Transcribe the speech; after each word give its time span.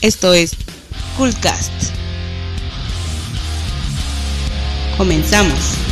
Esto 0.00 0.32
es 0.32 0.52
Coolcast. 1.16 1.72
Comenzamos. 4.96 5.87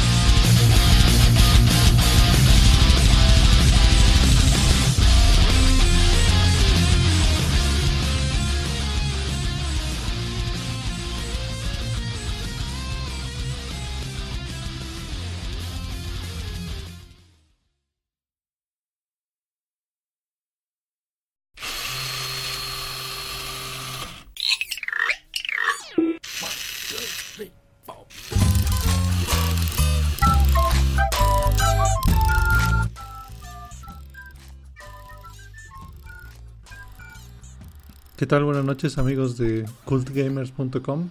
¿Qué 38.27 38.30
tal? 38.30 38.43
Buenas 38.43 38.65
noches 38.65 38.98
amigos 38.98 39.39
de 39.39 39.65
cultgamers.com. 39.85 41.11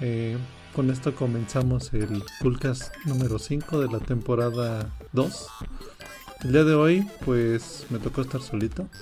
Eh, 0.00 0.36
con 0.74 0.90
esto 0.90 1.14
comenzamos 1.14 1.94
el 1.94 2.24
Cultcast 2.40 2.92
número 3.04 3.38
5 3.38 3.78
de 3.78 3.86
la 3.86 4.00
temporada 4.00 4.90
2. 5.12 5.46
El 6.42 6.50
día 6.50 6.64
de 6.64 6.74
hoy 6.74 7.08
pues 7.24 7.86
me 7.90 8.00
tocó 8.00 8.22
estar 8.22 8.42
solito. 8.42 8.88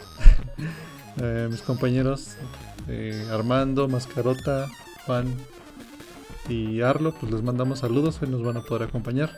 Eh, 1.22 1.48
mis 1.48 1.62
compañeros 1.62 2.36
eh, 2.88 3.26
Armando, 3.30 3.88
Mascarota, 3.88 4.68
Juan 5.06 5.32
y 6.48 6.80
Arlo 6.80 7.14
pues 7.18 7.30
les 7.32 7.40
mandamos 7.40 7.78
saludos, 7.78 8.18
hoy 8.20 8.28
nos 8.28 8.42
van 8.42 8.58
a 8.58 8.62
poder 8.62 8.88
acompañar. 8.88 9.32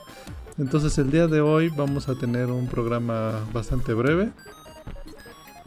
Entonces 0.59 0.98
el 0.98 1.12
día 1.12 1.29
de 1.29 1.41
hoy 1.41 1.69
vamos 1.69 2.09
a 2.09 2.17
tener 2.17 2.47
un 2.47 2.67
programa 2.67 3.47
bastante 3.53 3.92
breve 3.95 4.33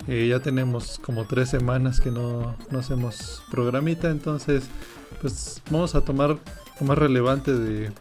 eh, 0.08 0.28
ya 0.28 0.39
tenemos 0.39 1.00
como 1.00 1.25
tres 1.25 1.50
semanas 1.50 2.00
que 2.00 2.11
no, 2.11 2.55
hacemos 2.78 3.44
programita, 3.52 4.09
entonces 4.09 4.64
pues 5.22 5.61
vamos 5.69 5.95
a 5.95 6.02
tomar 6.02 6.38
lo 6.80 6.88
más 6.88 6.97
relevante 6.97 7.53
de, 7.53 7.91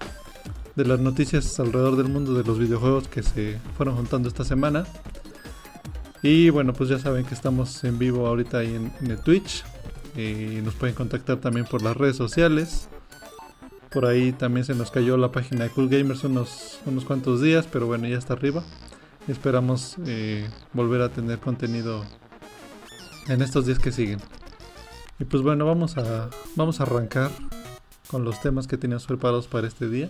las 0.76 1.00
noticias 1.00 1.58
alrededor 1.58 1.96
del 1.96 2.08
mundo 2.08 2.34
de 2.34 2.44
los 2.44 2.58
videojuegos 2.58 3.08
que 3.08 3.22
se 3.22 3.58
fueron 3.76 3.96
juntando 3.96 4.28
esta 4.28 4.44
semana. 4.44 4.86
Y 6.22 6.50
bueno, 6.50 6.72
pues 6.72 6.88
ya 6.88 6.98
saben 7.00 7.24
que 7.24 7.34
estamos 7.34 7.82
en 7.82 7.98
vivo 7.98 8.26
ahorita 8.28 8.58
ahí 8.58 8.74
en, 8.74 9.10
el 9.10 9.18
Twitch. 9.18 9.64
Y 10.16 10.60
nos 10.62 10.74
pueden 10.74 10.94
contactar 10.94 11.38
también 11.38 11.66
por 11.66 11.82
las 11.82 11.96
redes 11.96 12.16
sociales. 12.16 12.88
Por 13.90 14.06
ahí 14.06 14.32
también 14.32 14.64
se 14.64 14.74
nos 14.74 14.92
cayó 14.92 15.16
la 15.16 15.32
página 15.32 15.64
de 15.64 15.70
Cool 15.70 15.88
Gamers 15.88 16.22
unos, 16.22 16.78
unos 16.86 17.04
cuantos 17.04 17.40
días, 17.40 17.66
pero 17.70 17.86
bueno, 17.86 18.06
ya 18.06 18.18
está 18.18 18.34
arriba. 18.34 18.62
Esperamos 19.28 19.96
eh, 20.06 20.48
volver 20.72 21.02
a 21.02 21.10
tener 21.10 21.38
contenido 21.38 22.02
en 23.26 23.42
estos 23.42 23.66
días 23.66 23.78
que 23.78 23.92
siguen. 23.92 24.20
Y 25.18 25.24
pues 25.24 25.42
bueno, 25.42 25.66
vamos 25.66 25.98
a, 25.98 26.30
vamos 26.56 26.80
a 26.80 26.84
arrancar 26.84 27.30
con 28.10 28.24
los 28.24 28.40
temas 28.40 28.66
que 28.66 28.78
teníamos 28.78 29.04
preparados 29.04 29.46
para 29.46 29.68
este 29.68 29.86
día. 29.90 30.08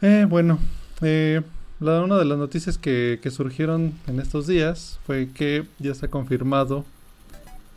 Eh, 0.00 0.26
bueno, 0.28 0.58
eh, 1.00 1.42
una 1.78 2.18
de 2.18 2.24
las 2.24 2.38
noticias 2.38 2.76
que, 2.76 3.20
surgieron 3.30 3.92
en 4.08 4.18
estos 4.18 4.48
días 4.48 4.98
fue 5.06 5.28
que 5.32 5.64
ya 5.78 5.92
está 5.92 6.08
confirmado 6.08 6.84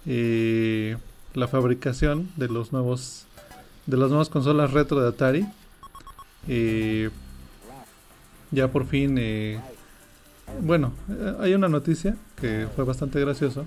la 0.06 1.48
fabricación 1.48 2.32
de 2.36 2.48
los 2.48 2.72
nuevos 2.72 3.26
de 3.86 3.98
las 3.98 4.10
nuevas 4.10 4.30
consolas 4.30 4.72
retro 4.72 5.00
de 5.02 5.10
Atari 5.10 5.48
ya 8.56 8.70
por 8.70 8.88
fin, 8.88 9.18
eh, 9.20 9.60
bueno, 10.62 10.94
eh, 11.10 11.36
hay 11.42 11.54
una 11.54 11.68
noticia 11.68 12.16
que 12.40 12.68
fue 12.76 12.86
bastante 12.86 13.20
gracioso, 13.20 13.66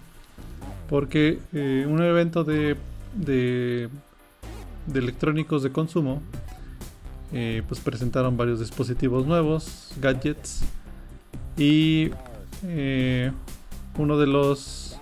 porque 0.89 1.39
eh, 1.53 1.87
un 1.89 2.03
evento 2.03 2.43
de, 2.43 2.77
de, 3.15 3.89
electrónicos 4.93 5.63
de 5.63 5.71
consumo, 5.71 6.23
pues 7.31 7.81
presentaron 7.81 8.39
varios 8.39 8.59
dispositivos 8.59 9.27
nuevos, 9.27 9.93
gadgets, 10.01 10.63
y 11.59 12.11
uno 13.99 14.19
de 14.19 14.27
los 14.27 14.99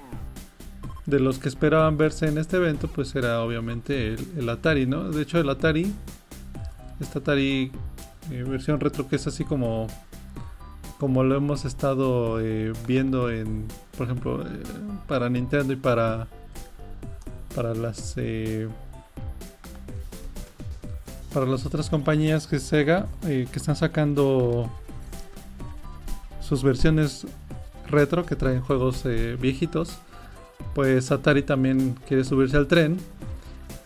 de 1.07 1.21
los 1.21 1.39
que 1.39 1.49
esperaban 1.49 1.97
verse 1.97 2.27
en 2.27 2.37
este 2.37 2.57
evento, 2.57 2.89
pues 2.89 3.15
era 3.15 3.41
obviamente 3.43 4.15
el, 4.15 4.27
el 4.39 4.49
Atari, 4.49 4.87
¿no? 4.87 5.09
De 5.09 5.23
hecho, 5.23 5.39
el 5.39 5.49
Atari, 5.49 5.93
este 6.99 7.21
Atari 7.21 7.71
eh, 8.31 8.43
versión 8.43 8.81
retro 8.81 9.09
que 9.09 9.17
es 9.17 9.27
así 9.27 9.45
como 9.45 9.87
como 10.99 11.23
lo 11.23 11.37
hemos 11.37 11.65
estado 11.65 12.41
eh, 12.41 12.73
viendo 12.87 13.31
en 13.31 13.67
por 13.97 14.07
ejemplo 14.07 14.43
eh, 14.43 14.63
para 15.07 15.29
Nintendo 15.29 15.73
y 15.73 15.77
para 15.77 16.27
para 17.55 17.75
las 17.75 18.17
para 21.33 21.47
las 21.47 21.67
otras 21.67 21.89
compañías 21.91 22.47
que 22.47 22.59
Sega 22.59 23.07
que 23.23 23.49
están 23.55 23.77
sacando 23.77 24.71
sus 26.41 26.63
versiones 26.63 27.27
retro 27.89 28.27
que 28.27 28.37
traen 28.37 28.61
juegos 28.61 29.05
viejitos 29.41 29.99
pues 30.75 31.11
Atari 31.13 31.43
también 31.43 31.97
quiere 32.07 32.25
subirse 32.25 32.57
al 32.57 32.67
tren 32.67 32.99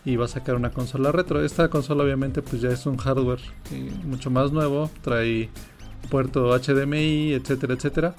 y 0.05 0.15
va 0.15 0.25
a 0.25 0.27
sacar 0.27 0.55
una 0.55 0.71
consola 0.71 1.11
retro. 1.11 1.43
Esta 1.43 1.69
consola 1.69 2.03
obviamente 2.03 2.41
pues 2.41 2.61
ya 2.61 2.69
es 2.69 2.85
un 2.85 2.97
hardware 2.97 3.41
eh, 3.71 3.91
mucho 4.03 4.29
más 4.29 4.51
nuevo, 4.51 4.89
trae 5.01 5.49
puerto 6.09 6.57
HDMI, 6.57 7.33
etcétera, 7.33 7.73
etcétera. 7.73 8.15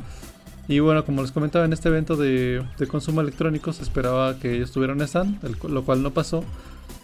Y 0.68 0.78
bueno, 0.78 1.04
como 1.04 1.22
les 1.22 1.32
comentaba 1.32 1.64
en 1.64 1.72
este 1.72 1.88
evento 1.88 2.16
de, 2.16 2.64
consumo 2.88 3.20
electrónico 3.20 3.72
se 3.72 3.82
esperaba 3.82 4.38
que 4.38 4.54
ellos 4.54 4.70
tuvieran 4.70 5.00
stand, 5.02 5.42
lo 5.68 5.84
cual 5.84 6.02
no 6.02 6.12
pasó. 6.12 6.44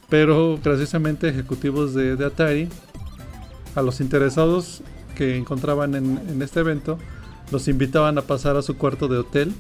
Pero 0.09 0.59
graciosamente 0.63 1.29
ejecutivos 1.29 1.93
de, 1.93 2.25
Atari, 2.25 2.69
a 3.75 3.83
los 3.83 4.01
interesados 4.01 4.83
que 5.17 5.37
encontraban 5.37 5.95
en, 5.95 6.41
este 6.41 6.61
evento, 6.61 6.99
los 7.51 7.67
invitaban 7.69 8.17
a 8.17 8.23
pasar 8.23 8.57
a 8.57 8.63
su 8.63 8.77
cuarto 8.77 9.09
de 9.09 9.19
hotel 9.19 9.53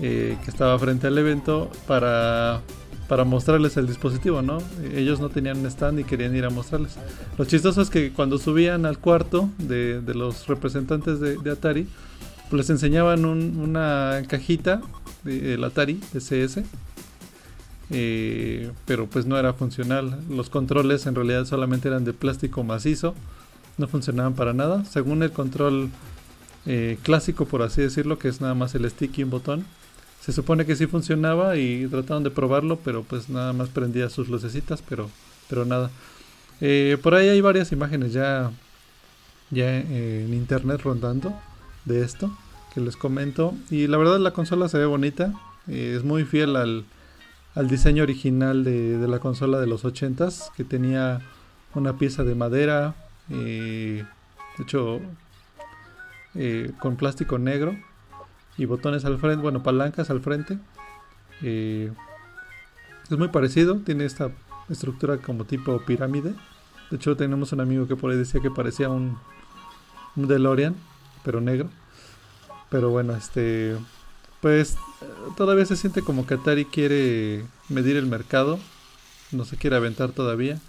eh, 0.00 0.36
que 0.44 0.50
estaba 0.50 0.78
frente 0.78 1.06
al 1.06 1.16
evento 1.16 1.70
para 1.86 2.60
para 3.08 3.24
mostrarles 3.24 3.76
el 3.78 3.86
dispositivo, 3.86 4.42
¿no? 4.42 4.58
Ellos 4.94 5.18
no 5.18 5.30
tenían 5.30 5.64
stand 5.66 6.00
y 6.00 6.04
querían 6.04 6.36
ir 6.36 6.44
a 6.44 6.50
mostrarles. 6.50 6.96
Lo 7.38 7.44
chistoso 7.46 7.80
es 7.80 7.88
que 7.88 8.12
cuando 8.12 8.38
subían 8.38 8.84
al 8.84 8.98
cuarto 8.98 9.50
de, 9.58 10.02
los 10.14 10.46
representantes 10.46 11.18
de, 11.18 11.50
Atari, 11.50 11.88
pues 12.50 12.58
les 12.58 12.70
enseñaban 12.70 13.24
una 13.24 14.22
cajita 14.28 14.82
del 15.24 15.64
Atari 15.64 16.00
SS, 16.14 16.64
eh, 17.90 18.70
pero 18.84 19.06
pues 19.06 19.24
no 19.24 19.38
era 19.38 19.54
funcional. 19.54 20.20
Los 20.28 20.50
controles 20.50 21.06
en 21.06 21.14
realidad 21.14 21.46
solamente 21.46 21.88
eran 21.88 22.04
de 22.04 22.12
plástico 22.12 22.62
macizo, 22.62 23.14
no 23.78 23.88
funcionaban 23.88 24.34
para 24.34 24.52
nada. 24.52 24.84
Según 24.84 25.22
el 25.22 25.32
control 25.32 25.88
eh, 26.66 26.98
clásico, 27.02 27.46
por 27.46 27.62
así 27.62 27.80
decirlo, 27.80 28.18
que 28.18 28.28
es 28.28 28.42
nada 28.42 28.54
más 28.54 28.74
el 28.74 28.88
stick 28.90 29.16
y 29.16 29.24
un 29.24 29.30
botón 29.30 29.64
se 30.20 30.32
supone 30.32 30.66
que 30.66 30.76
sí 30.76 30.86
funcionaba 30.86 31.56
y 31.56 31.86
trataron 31.86 32.22
de 32.22 32.30
probarlo, 32.30 32.78
pero 32.84 33.02
pues 33.02 33.28
nada 33.28 33.52
más 33.52 33.68
prendía 33.68 34.10
sus 34.10 34.28
lucecitas, 34.28 34.82
pero, 34.86 35.10
pero 35.48 35.64
nada. 35.64 35.90
Eh, 36.60 36.98
por 37.02 37.14
ahí 37.14 37.28
hay 37.28 37.40
varias 37.40 37.72
imágenes 37.72 38.12
ya, 38.12 38.50
ya 39.50 39.76
en 39.78 40.34
internet 40.34 40.82
rondando 40.82 41.32
de 41.84 42.02
esto 42.04 42.36
que 42.74 42.80
les 42.80 42.96
comento. 42.96 43.54
Y 43.70 43.86
la 43.86 43.96
verdad 43.96 44.18
la 44.18 44.32
consola 44.32 44.68
se 44.68 44.78
ve 44.78 44.86
bonita, 44.86 45.32
eh, 45.68 45.94
es 45.96 46.04
muy 46.04 46.24
fiel 46.24 46.56
al, 46.56 46.84
al 47.54 47.68
diseño 47.68 48.02
original 48.02 48.64
de, 48.64 48.98
de, 48.98 49.08
la 49.08 49.20
consola 49.20 49.60
de 49.60 49.66
los 49.66 49.84
80s, 49.84 50.52
que 50.56 50.64
tenía 50.64 51.22
una 51.74 51.96
pieza 51.96 52.24
de 52.24 52.34
madera, 52.34 52.94
eh, 53.30 54.04
hecho 54.58 55.00
con 56.78 56.94
plástico 56.94 57.36
negro 57.38 57.76
y 58.58 58.64
botones 58.66 59.04
al 59.04 59.18
frente, 59.18 59.40
bueno, 59.40 59.62
palancas 59.62 60.10
al 60.10 60.20
frente. 60.20 60.58
Eh, 61.42 61.90
es 63.08 63.16
muy 63.16 63.28
parecido, 63.28 63.76
tiene 63.76 64.04
esta 64.04 64.30
estructura 64.68 65.18
como 65.18 65.44
tipo 65.44 65.78
pirámide. 65.86 66.34
De 66.90 66.96
hecho, 66.96 67.16
tenemos 67.16 67.52
un 67.52 67.60
amigo 67.60 67.86
que 67.86 67.96
por 67.96 68.10
ahí 68.10 68.18
decía 68.18 68.40
que 68.40 68.50
parecía 68.50 68.88
un, 68.88 69.16
DeLorean, 70.16 70.74
pero 71.24 71.40
negro. 71.40 71.70
Pero 72.68 72.90
bueno, 72.90 73.14
este. 73.14 73.76
Pues 74.40 74.76
todavía 75.36 75.64
se 75.64 75.76
siente 75.76 76.02
como 76.02 76.26
que 76.26 76.34
Atari 76.34 76.64
quiere 76.64 77.44
medir 77.68 77.96
el 77.96 78.06
mercado. 78.06 78.58
No 79.30 79.44
se 79.44 79.56
quiere 79.56 79.76
aventar 79.76 80.10
todavía. 80.10 80.60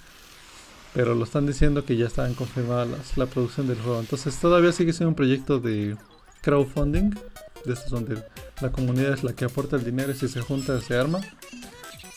Pero 0.93 1.15
lo 1.15 1.23
están 1.23 1.45
diciendo 1.45 1.85
que 1.85 1.97
ya 1.97 2.07
están 2.07 2.33
confirmadas 2.35 3.17
la 3.17 3.25
producción 3.25 3.67
del 3.67 3.79
juego. 3.79 3.99
Entonces 3.99 4.37
todavía 4.39 4.71
sigue 4.71 4.93
siendo 4.93 5.09
un 5.09 5.15
proyecto 5.15 5.59
de 5.59 5.97
crowdfunding 6.41 7.11
de 7.65 7.73
estos 7.73 7.89
donde 7.89 8.23
la 8.61 8.71
comunidad 8.71 9.13
es 9.13 9.23
la 9.23 9.33
que 9.33 9.45
aporta 9.45 9.75
el 9.75 9.83
dinero 9.83 10.11
y 10.11 10.15
si 10.15 10.27
se 10.27 10.41
junta 10.41 10.79
se 10.81 10.97
arma. 10.97 11.19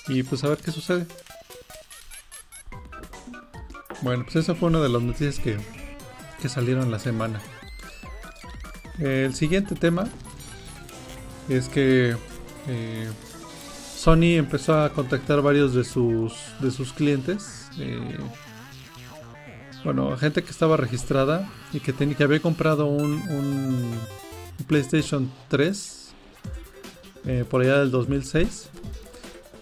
Y 0.08 0.22
pues 0.22 0.42
a 0.44 0.48
ver 0.48 0.58
qué 0.58 0.70
sucede. 0.70 1.06
Bueno, 4.02 4.24
pues 4.24 4.36
esa 4.36 4.54
fue 4.54 4.68
una 4.68 4.80
de 4.80 4.88
las 4.88 5.00
noticias 5.00 5.38
que, 5.38 5.56
que 6.40 6.48
salieron 6.48 6.90
la 6.90 6.98
semana. 6.98 7.40
El 8.98 9.34
siguiente 9.34 9.74
tema 9.74 10.08
es 11.48 11.68
que 11.68 12.16
eh, 12.68 13.10
Sony 13.96 14.36
empezó 14.36 14.80
a 14.80 14.92
contactar 14.92 15.42
varios 15.42 15.74
de 15.74 15.84
sus, 15.84 16.34
de 16.60 16.70
sus 16.70 16.92
clientes. 16.92 17.68
Eh, 17.78 18.18
bueno, 19.84 20.16
gente 20.16 20.42
que 20.42 20.50
estaba 20.50 20.76
registrada 20.76 21.48
y 21.72 21.80
que, 21.80 21.92
tenía, 21.92 22.16
que 22.16 22.24
había 22.24 22.40
comprado 22.40 22.86
un, 22.86 23.12
un 23.30 24.00
PlayStation 24.66 25.30
3 25.48 26.12
eh, 27.26 27.44
por 27.48 27.62
allá 27.62 27.78
del 27.78 27.90
2006. 27.90 28.70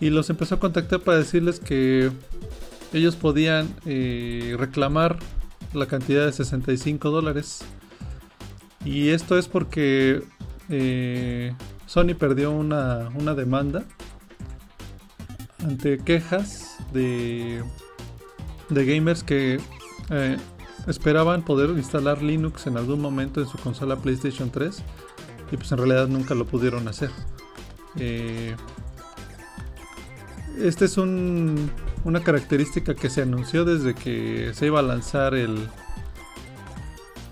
Y 0.00 0.10
los 0.10 0.30
empezó 0.30 0.54
a 0.54 0.60
contactar 0.60 1.00
para 1.00 1.18
decirles 1.18 1.60
que 1.60 2.10
ellos 2.92 3.16
podían 3.16 3.68
reclamar 3.84 5.18
la 5.74 5.86
cantidad 5.86 6.24
de 6.24 6.32
65 6.32 7.10
dólares 7.10 7.62
y 8.84 9.10
esto 9.10 9.38
es 9.38 9.46
porque 9.46 10.22
eh, 10.70 11.54
Sony 11.86 12.14
perdió 12.18 12.50
una, 12.50 13.10
demanda 13.34 13.84
ante 15.62 15.98
quejas 15.98 16.78
de, 16.92 17.62
de 18.70 18.86
gamers 18.86 19.22
que 19.22 19.60
eh, 20.08 20.36
esperaban 20.86 21.44
poder 21.44 21.70
instalar 21.70 22.22
Linux 22.22 22.66
en 22.66 22.76
algún 22.76 23.00
momento 23.00 23.40
en 23.40 23.48
su 23.48 23.58
consola 23.58 23.96
PlayStation 23.96 24.50
3 24.50 24.82
y 25.52 25.56
pues 25.56 25.70
en 25.72 25.78
realidad 25.78 26.08
nunca 26.08 26.34
lo 26.34 26.46
pudieron 26.46 26.88
hacer. 26.88 27.10
Eh, 27.96 28.54
este 30.58 30.84
es 30.84 30.96
un, 30.96 31.70
una 32.04 32.22
característica 32.22 32.94
que 32.94 33.10
se 33.10 33.22
anunció 33.22 33.64
desde 33.64 33.94
que 33.94 34.52
se 34.54 34.66
iba 34.66 34.80
a 34.80 34.82
lanzar 34.82 35.34
el, 35.34 35.68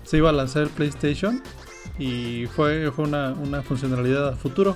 se 0.03 0.17
iba 0.17 0.29
a 0.29 0.33
lanzar 0.33 0.63
el 0.63 0.69
PlayStation 0.69 1.41
y 1.99 2.47
fue, 2.47 2.91
fue 2.91 3.05
una, 3.05 3.35
funcionalidad 3.63 4.29
a 4.29 4.35
futuro. 4.35 4.75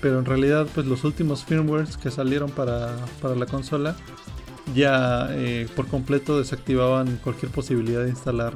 Pero 0.00 0.18
en 0.18 0.24
realidad 0.24 0.66
pues 0.74 0.86
los 0.86 1.04
últimos 1.04 1.44
firmwares 1.44 1.96
que 1.96 2.10
salieron 2.10 2.50
para, 2.50 2.96
la 3.36 3.46
consola 3.46 3.94
ya 4.74 5.28
eh, 5.30 5.68
por 5.74 5.86
completo 5.88 6.38
desactivaban 6.38 7.18
cualquier 7.22 7.50
posibilidad 7.50 8.02
de 8.02 8.10
instalar 8.10 8.54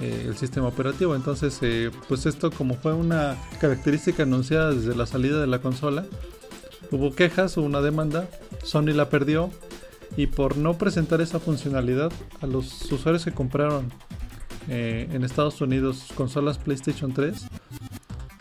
eh, 0.00 0.24
el 0.26 0.36
sistema 0.36 0.68
operativo. 0.68 1.14
Entonces 1.14 1.58
eh, 1.62 1.90
pues 2.08 2.26
esto 2.26 2.50
como 2.50 2.74
fue 2.74 2.92
una 2.94 3.36
característica 3.60 4.22
anunciada 4.22 4.72
desde 4.72 4.94
la 4.94 5.06
salida 5.06 5.40
de 5.40 5.46
la 5.46 5.60
consola, 5.60 6.04
hubo 6.90 7.14
quejas, 7.14 7.56
hubo 7.56 7.66
una 7.66 7.80
demanda, 7.80 8.28
Sony 8.62 8.92
la 8.94 9.08
perdió 9.08 9.50
y 10.16 10.26
por 10.26 10.56
no 10.56 10.78
presentar 10.78 11.20
esa 11.20 11.38
funcionalidad 11.38 12.12
a 12.40 12.46
los 12.46 12.90
usuarios 12.90 13.24
que 13.24 13.32
compraron 13.32 13.92
en 14.70 15.24
Estados 15.24 15.62
Unidos 15.62 16.08
consolas 16.14 16.58
PlayStation 16.58 17.14
3 17.14 17.46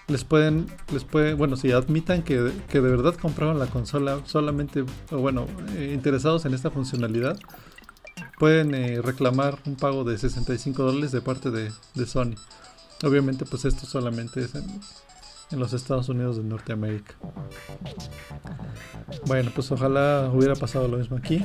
les 0.07 0.24
pueden, 0.24 0.68
les 0.94 1.04
puede, 1.04 1.33
bueno, 1.33 1.57
si 1.57 1.71
admitan 1.71 2.24
que, 2.24 2.39
de 2.39 2.80
verdad 2.80 3.15
compraron 3.15 3.59
la 3.59 3.68
consola 3.68 4.21
solamente, 4.25 4.86
bueno, 5.12 5.48
eh, 5.75 5.92
interesados 5.94 6.45
en 6.45 6.54
esta 6.54 6.71
funcionalidad, 6.71 7.38
pueden 8.39 8.74
eh, 8.74 9.01
reclamar 9.01 9.59
un 9.65 9.75
pago 9.75 10.04
de 10.04 10.18
65 10.18 10.83
dólares 10.83 11.12
de 11.12 11.21
parte 11.21 11.51
de, 11.51 11.71
Sony. 12.06 12.36
Obviamente, 13.04 13.45
pues 13.45 13.65
esto 13.65 13.86
solamente 13.86 14.42
es 14.42 14.56
en, 14.56 14.65
en, 15.51 15.59
los 15.59 15.74
Estados 15.74 16.07
Unidos 16.09 16.38
de 16.38 16.44
Norteamérica. 16.44 17.15
Bueno, 19.25 19.51
pues 19.54 19.71
ojalá 19.71 20.31
hubiera 20.33 20.56
pasado 20.56 20.88
lo 20.88 20.98
mismo 20.98 21.18
aquí. 21.18 21.44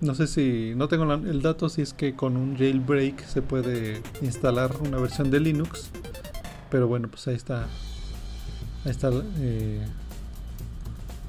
No 0.00 0.14
sé 0.14 0.26
si, 0.26 0.74
no 0.76 0.88
tengo 0.88 1.10
el 1.12 1.42
dato 1.42 1.68
si 1.68 1.80
es 1.82 1.94
que 1.94 2.14
con 2.14 2.36
un 2.36 2.56
jailbreak 2.58 3.24
se 3.24 3.40
puede 3.40 4.02
instalar 4.20 4.72
una 4.82 4.98
versión 4.98 5.30
de 5.30 5.40
Linux. 5.40 5.90
Pero 6.74 6.88
bueno, 6.88 7.06
pues 7.06 7.28
ahí 7.28 7.36
está. 7.36 7.68
Ahí 8.84 8.90
está 8.90 9.08
eh, 9.38 9.86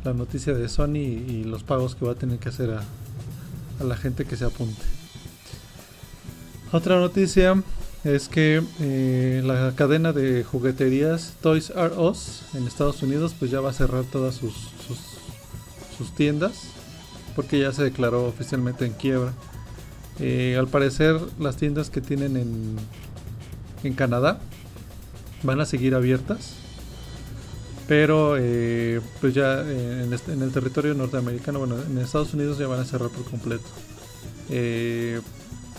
la 0.04 0.16
noticia 0.16 0.56
de 0.56 0.68
Sony 0.68 0.96
y 0.96 1.44
los 1.44 1.62
pagos 1.62 1.94
que 1.94 2.04
va 2.04 2.14
a 2.14 2.16
tener 2.16 2.40
que 2.40 2.50
hacer 2.50 2.72
a, 2.72 2.84
la 3.84 3.96
gente 3.96 4.26
que 4.26 4.36
se 4.36 4.44
apunte. 4.44 4.82
Otra 6.72 7.00
noticia 7.00 7.62
es 8.04 8.28
que 8.28 8.64
eh, 8.80 9.44
la 9.46 9.74
cadena 9.76 10.14
de 10.14 10.44
jugueterías 10.44 11.36
Toys 11.42 11.70
R 11.70 11.94
Us 11.96 12.42
en 12.56 12.66
Estados 12.66 13.04
Unidos 13.04 13.36
pues 13.38 13.52
ya 13.52 13.62
va 13.62 13.70
a 13.70 13.74
cerrar 13.74 14.04
todas 14.06 14.34
sus, 14.34 14.56
sus 15.96 16.16
tiendas 16.16 16.70
porque 17.36 17.60
ya 17.60 17.72
se 17.72 17.84
declaró 17.84 18.26
oficialmente 18.26 18.88
en 18.88 18.94
quiebra. 18.94 19.32
Eh, 20.20 20.56
al 20.58 20.68
parecer 20.68 21.20
las 21.38 21.56
tiendas 21.56 21.92
que 21.92 22.02
tienen 22.02 22.36
en, 22.36 22.78
en 23.84 23.94
Canadá 23.94 24.40
van 25.46 25.62
a 25.62 25.66
seguir 25.66 25.96
abiertas, 25.96 26.56
pero 27.88 28.36
eh, 28.38 29.02
pues 29.22 29.34
ya 29.34 29.62
eh, 29.62 30.08
este, 30.12 30.34
en, 30.34 30.42
el 30.42 30.52
territorio 30.52 30.94
norteamericano, 30.94 31.60
bueno, 31.60 31.76
en 31.82 31.98
Estados 31.98 32.34
Unidos 32.34 32.58
ya 32.58 32.68
van 32.68 32.80
a 32.80 32.86
cerrar 32.86 33.10
por 33.10 33.24
completo. 33.26 33.66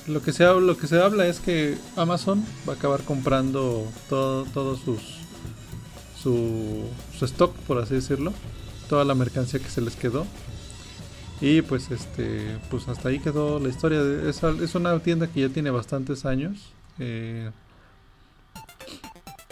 lo, 0.07 0.23
que 0.23 0.33
se, 0.33 0.45
lo 0.45 0.77
que 0.77 0.87
se 0.87 1.01
habla 1.01 1.27
es 1.27 1.41
que 1.41 1.77
Amazon 1.97 2.45
va 2.69 2.75
a 2.75 2.77
acabar 2.77 3.03
comprando 3.03 3.87
todo, 4.09 4.77
sus, 4.77 5.01
su, 6.23 6.85
stock, 7.21 7.55
por 7.67 7.79
así 7.79 7.95
decirlo, 7.95 8.33
toda 8.89 9.05
la 9.05 9.15
mercancía 9.15 9.61
que 9.61 9.71
se 9.71 9.81
les 9.81 9.97
quedó 9.97 10.27
y 11.41 11.61
pues 11.63 11.91
este, 11.91 12.59
pues 12.71 12.89
hasta 12.89 13.11
ahí 13.11 13.19
quedó 13.19 13.59
la 13.59 13.69
historia. 13.69 14.01
Es, 14.27 14.43
es 14.43 14.75
una 14.75 14.99
tienda 15.01 15.27
que 15.27 15.41
ya 15.41 15.49
tiene 15.51 15.71
bastantes 15.71 16.25
años. 16.25 16.73
Eh, 16.99 17.51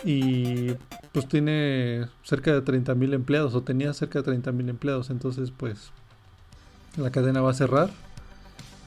y 0.05 0.73
pues 1.13 1.27
tiene 1.29 2.07
cerca 2.23 2.53
de 2.53 2.63
30.000 2.63 3.15
empleados 3.15 3.55
o 3.55 3.63
tenía 3.63 3.93
cerca 3.95 4.21
de 4.21 4.33
30.000 4.33 4.69
empleados. 4.69 5.11
Entonces 5.11 5.51
pues 5.51 5.91
la 6.97 7.11
cadena 7.11 7.41
va 7.41 7.51
a 7.51 7.55
cerrar. 7.55 7.91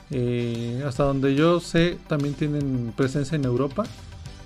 Eh, 0.09 0.83
hasta 0.87 1.03
donde 1.03 1.35
yo 1.35 1.59
sé 1.59 1.97
también 2.07 2.33
tienen 2.35 2.93
presencia 2.95 3.35
en 3.35 3.45
Europa. 3.45 3.85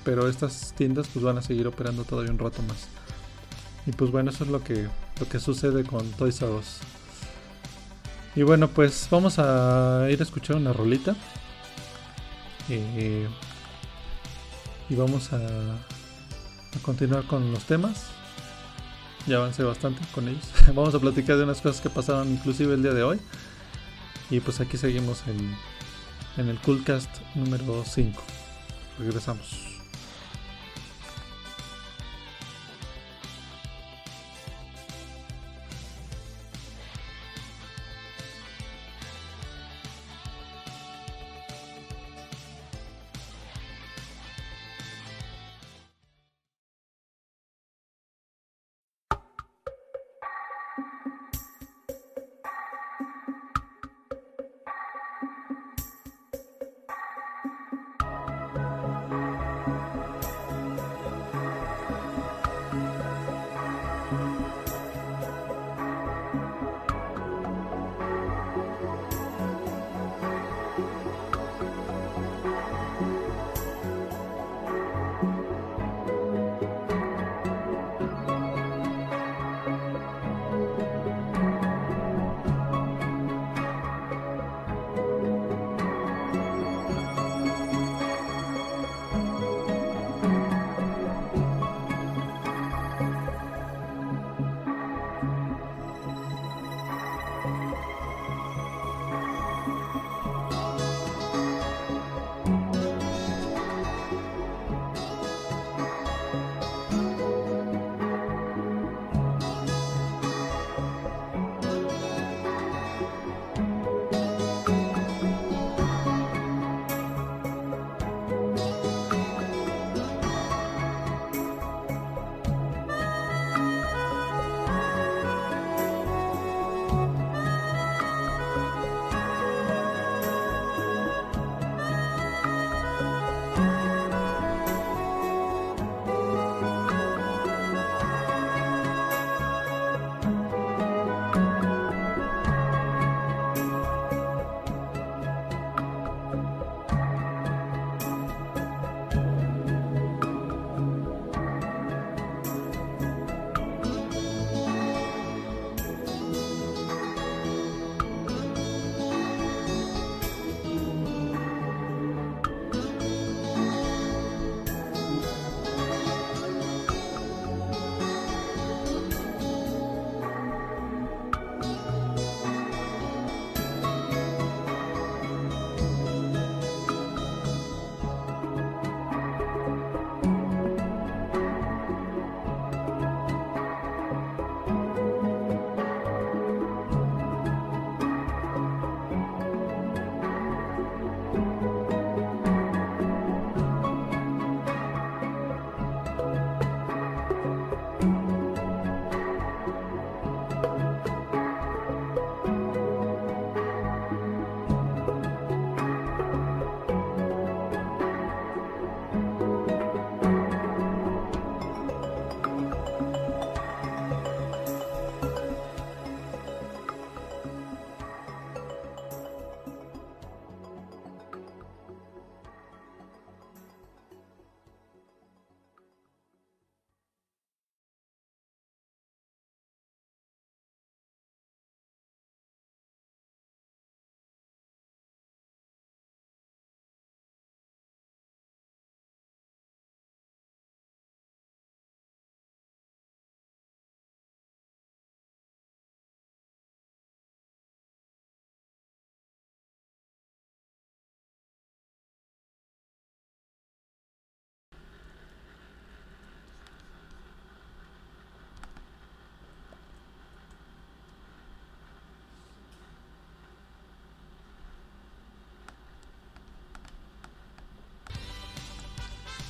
Pero 0.03 0.27
estas 0.27 0.73
tiendas 0.75 1.07
pues 1.13 1.23
van 1.23 1.37
a 1.37 1.41
seguir 1.41 1.67
operando 1.67 2.03
todavía 2.03 2.31
un 2.31 2.39
rato 2.39 2.61
más. 2.63 2.87
Y 3.85 3.91
pues 3.91 4.11
bueno, 4.11 4.31
eso 4.31 4.43
es 4.43 4.49
lo 4.49 4.63
que, 4.63 4.87
lo 5.19 5.29
que 5.29 5.39
sucede 5.39 5.83
con 5.83 6.09
Toys 6.11 6.41
R 6.41 6.51
Us. 6.51 6.79
Y 8.35 8.43
bueno, 8.43 8.69
pues 8.69 9.07
vamos 9.11 9.39
a 9.39 10.07
ir 10.09 10.19
a 10.19 10.23
escuchar 10.23 10.55
una 10.55 10.71
rolita. 10.71 11.15
Eh, 12.69 13.27
y 14.89 14.95
vamos 14.95 15.33
a, 15.33 15.39
a, 16.75 16.79
continuar 16.81 17.25
con 17.25 17.51
los 17.51 17.63
temas. 17.65 18.07
Ya 19.27 19.37
avancé 19.37 19.63
bastante 19.63 20.01
con 20.13 20.27
ellos. 20.27 20.45
vamos 20.67 20.95
a 20.95 20.99
platicar 20.99 21.37
de 21.37 21.43
unas 21.43 21.61
cosas 21.61 21.81
que 21.81 21.89
pasaron 21.89 22.31
inclusive 22.31 22.73
el 22.73 22.83
día 22.83 22.93
de 22.93 23.03
hoy. 23.03 23.19
Y 24.29 24.39
pues 24.39 24.59
aquí 24.59 24.77
seguimos 24.77 25.23
en, 25.27 25.55
en 26.37 26.49
el 26.49 26.59
Coolcast 26.59 27.09
número 27.35 27.83
5. 27.85 28.21
Regresamos. 28.99 29.70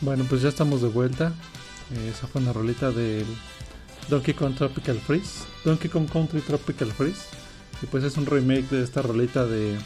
Bueno, 0.01 0.25
pues 0.27 0.41
ya 0.41 0.50
estamos 0.50 0.81
de 0.81 0.88
vuelta. 0.89 1.34
Eh, 1.93 2.12
esa 2.15 2.27
fue 2.27 2.41
una 2.41 2.53
rolita 2.53 2.91
del 2.91 3.25
Donkey 4.10 4.34
Kong 4.34 4.55
Tropical 4.55 5.00
Freeze. 5.00 5.43
Donkey 5.63 5.89
Kong 5.89 6.10
Country 6.12 6.41
Tropical 6.41 6.91
Freeze. 6.91 7.22
Y 7.81 7.86
pues 7.88 8.03
es 8.03 8.17
un 8.17 8.25
remake 8.25 8.70
de 8.70 8.84
esta 8.84 9.01
rolita 9.01 9.46
de 9.46 9.77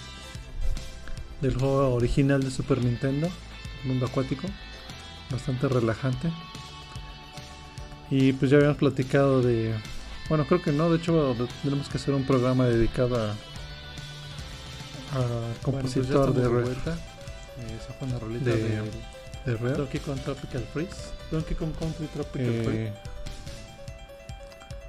del 1.41 1.55
juego 1.57 1.93
original 1.93 2.41
de 2.41 2.50
Super 2.50 2.84
Nintendo, 2.84 3.29
Mundo 3.84 4.05
Acuático. 4.05 4.48
Bastante 5.29 5.67
relajante. 5.67 6.31
Y 8.10 8.34
pues 8.34 8.51
ya 8.51 8.57
habíamos 8.57 8.77
platicado 8.77 9.41
de... 9.41 9.74
Bueno, 10.29 10.45
creo 10.48 10.62
que 10.62 10.72
no, 10.72 10.89
de 10.89 10.98
hecho 10.98 11.36
tenemos 11.63 11.89
que 11.89 11.98
hacer 11.98 12.13
un 12.13 12.24
programa 12.24 12.65
dedicado 12.65 13.15
a, 13.15 13.31
a 13.31 13.36
compositor 15.62 16.31
Bueno, 16.31 16.34
pues 16.34 16.36
ya 16.36 16.41
de, 16.41 16.50
de. 16.50 16.91
Eh, 16.91 17.77
esa 17.81 17.93
fue 17.93 18.07
una 18.07 18.19
rolita 18.19 18.45
de- 18.50 18.55
de, 18.57 18.81
de. 19.45 19.77
Donkey 19.77 19.99
Kong 19.99 20.19
Tropical 20.23 20.63
Freeze. 20.73 20.95
Donkey 21.31 21.55
Kong 21.55 21.71
Country 21.79 22.07
Tropical 22.07 22.47
Eh, 22.49 22.63
Freeze. 22.63 22.93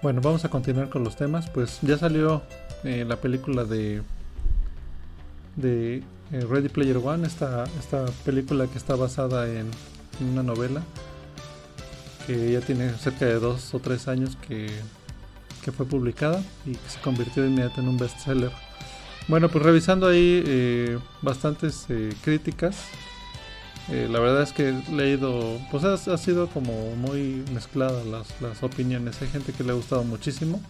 bueno, 0.02 0.20
vamos 0.20 0.44
a 0.44 0.48
continuar 0.48 0.88
con 0.88 1.04
los 1.04 1.16
temas. 1.16 1.48
Pues 1.50 1.78
ya 1.82 1.98
salió 1.98 2.42
eh, 2.84 3.04
la 3.06 3.16
película 3.16 3.64
de 3.64 4.02
de 5.56 6.02
eh, 6.32 6.40
Ready 6.48 6.68
Player 6.68 6.98
One, 6.98 7.26
esta, 7.26 7.64
esta 7.78 8.04
película 8.24 8.66
que 8.66 8.76
está 8.76 8.94
basada 8.94 9.46
en, 9.48 9.70
en 10.20 10.26
una 10.32 10.42
novela 10.42 10.82
que 12.26 12.52
ya 12.52 12.60
tiene 12.60 12.90
cerca 12.94 13.24
de 13.24 13.38
dos 13.38 13.72
o 13.72 13.78
tres 13.78 14.06
años 14.08 14.36
que, 14.46 14.68
que 15.64 15.72
fue 15.72 15.86
publicada 15.86 16.42
y 16.66 16.72
que 16.72 16.88
se 16.90 17.00
convirtió 17.00 17.42
de 17.42 17.48
inmediato 17.50 17.80
en 17.80 17.88
un 17.88 17.96
bestseller. 17.96 18.50
Bueno, 19.28 19.48
pues 19.48 19.64
revisando 19.64 20.08
ahí 20.08 20.42
eh, 20.46 20.98
bastantes 21.22 21.86
críticas, 22.22 22.76
eh, 23.88 24.08
la 24.10 24.18
verdad 24.18 24.42
es 24.42 24.52
que 24.52 24.70
he 24.70 24.92
leído, 24.92 25.60
pues 25.70 25.84
ha, 25.84 26.18
sido 26.18 26.48
como 26.48 26.96
muy 26.96 27.44
mezclada 27.52 28.02
las, 28.04 28.40
las 28.40 28.62
opiniones. 28.62 29.22
Hay 29.22 29.28
gente 29.28 29.52
que 29.52 29.62
le 29.62 29.70
ha 29.70 29.74
gustado 29.74 30.02
muchísimo 30.02 30.60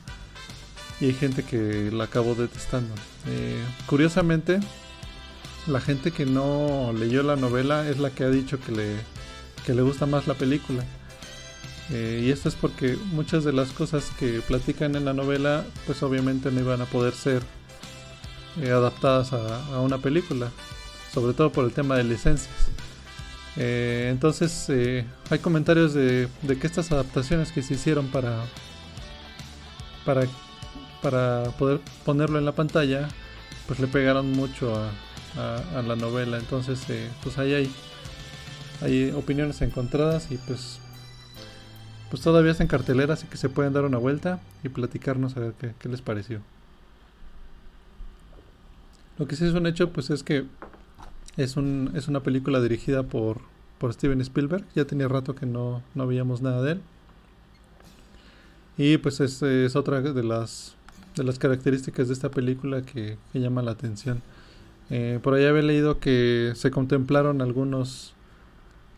y 1.01 1.07
hay 1.07 1.15
gente 1.15 1.43
que 1.43 1.91
la 1.93 2.05
acabó 2.05 2.35
detestando. 2.35 2.95
Eh, 3.27 3.63
curiosamente, 3.87 4.61
la 5.67 5.81
gente 5.81 6.11
que 6.11 6.27
no 6.27 6.93
leyó 6.93 7.23
la 7.23 7.37
novela 7.37 7.89
es 7.89 7.99
la 7.99 8.11
que 8.11 8.25
ha 8.25 8.31
dicho 8.31 8.61
que 8.61 8.73
le, 8.73 8.97
que 9.65 9.75
le 9.75 9.81
gusta 9.81 10.05
más 10.05 10.27
la 10.27 10.35
película. 10.35 10.85
Eh, 11.91 12.23
y 12.23 12.31
esto 12.31 12.51
es 12.51 12.55
porque 12.55 12.99
muchas 13.13 13.45
de 13.45 13.53
las 13.53 13.71
cosas 13.71 14.11
que 14.19 14.43
platican 14.47 14.95
en 14.95 15.07
la 15.07 15.15
novela, 15.15 15.65
pues 15.87 16.03
obviamente 16.03 16.51
no 16.51 16.61
iban 16.61 16.83
a 16.83 16.87
poder 16.87 17.15
ser 17.15 17.43
adaptadas 18.63 19.35
a 19.35 19.81
una 19.81 19.99
película, 19.99 20.51
sobre 21.13 21.35
todo 21.35 21.53
por 21.53 21.65
el 21.67 21.73
tema 21.73 21.97
de 21.97 22.05
licencias. 22.05 22.51
Eh, 23.57 24.09
entonces 24.11 24.67
eh, 24.69 25.07
hay 25.31 25.39
comentarios 25.39 25.95
de, 25.95 26.29
que 26.61 26.67
estas 26.67 26.93
adaptaciones 26.93 27.53
que 27.53 27.63
se 27.63 27.75
hicieron 27.75 28.09
para, 28.09 28.45
para, 30.05 31.51
poder 31.59 31.81
ponerlo 32.05 32.39
en 32.39 32.45
la 32.45 32.53
pantalla, 32.53 33.09
pues 33.67 33.81
le 33.81 33.87
pegaron 33.87 34.31
mucho 34.33 34.75
a, 34.77 34.91
la 35.83 35.97
novela. 35.97 36.39
Entonces, 36.39 36.89
eh, 36.89 37.11
pues 37.23 37.39
ahí 37.39 37.55
hay, 37.55 37.71
hay 38.81 39.11
opiniones 39.11 39.61
encontradas 39.63 40.31
y 40.31 40.39
pues, 40.39 40.81
pues 42.11 42.23
todavía 42.23 42.53
es 42.53 42.61
en 42.61 42.67
cartelera, 42.67 43.15
así 43.15 43.27
que 43.27 43.37
se 43.37 43.49
pueden 43.49 43.73
dar 43.73 43.85
una 43.85 43.99
vuelta 43.99 44.41
y 44.65 44.71
platicarnos 44.71 45.37
a 45.37 45.41
ver 45.41 45.53
qué, 45.61 45.75
qué 45.79 45.89
les 45.89 46.01
pareció. 46.01 46.41
Lo 49.19 49.27
que 49.27 49.37
sí 49.37 49.47
es 49.47 49.55
un 49.55 49.67
hecho, 49.67 49.91
pues 49.93 50.11
es 50.11 50.23
que 50.23 50.45
es, 51.37 51.57
un, 51.57 51.93
es 51.95 52.09
una 52.09 52.21
película 52.21 52.61
dirigida 52.61 53.03
por, 53.03 53.41
por 53.79 53.93
Steven 53.93 54.21
Spielberg. 54.21 54.65
Ya 54.75 54.85
tenía 54.85 55.09
rato 55.09 55.35
que 55.35 55.47
no, 55.47 55.83
no 55.95 56.07
veíamos 56.07 56.43
nada 56.43 56.63
de 56.63 56.73
él. 56.73 56.81
Y 58.79 58.99
pues 58.99 59.21
es, 59.21 59.43
es 59.43 59.75
otra 59.77 60.01
de 60.01 60.23
las, 60.23 60.77
de 61.15 61.25
las 61.25 61.39
características 61.39 62.09
de 62.09 62.15
esta 62.15 62.31
película 62.31 62.83
que, 62.83 63.17
que 63.33 63.41
llama 63.41 63.63
la 63.63 63.71
atención. 63.73 64.23
Eh, 64.91 65.19
por 65.23 65.35
ahí 65.35 65.45
había 65.45 65.63
leído 65.63 65.99
que 65.99 66.53
se 66.55 66.71
contemplaron 66.71 67.41
algunos, 67.43 68.15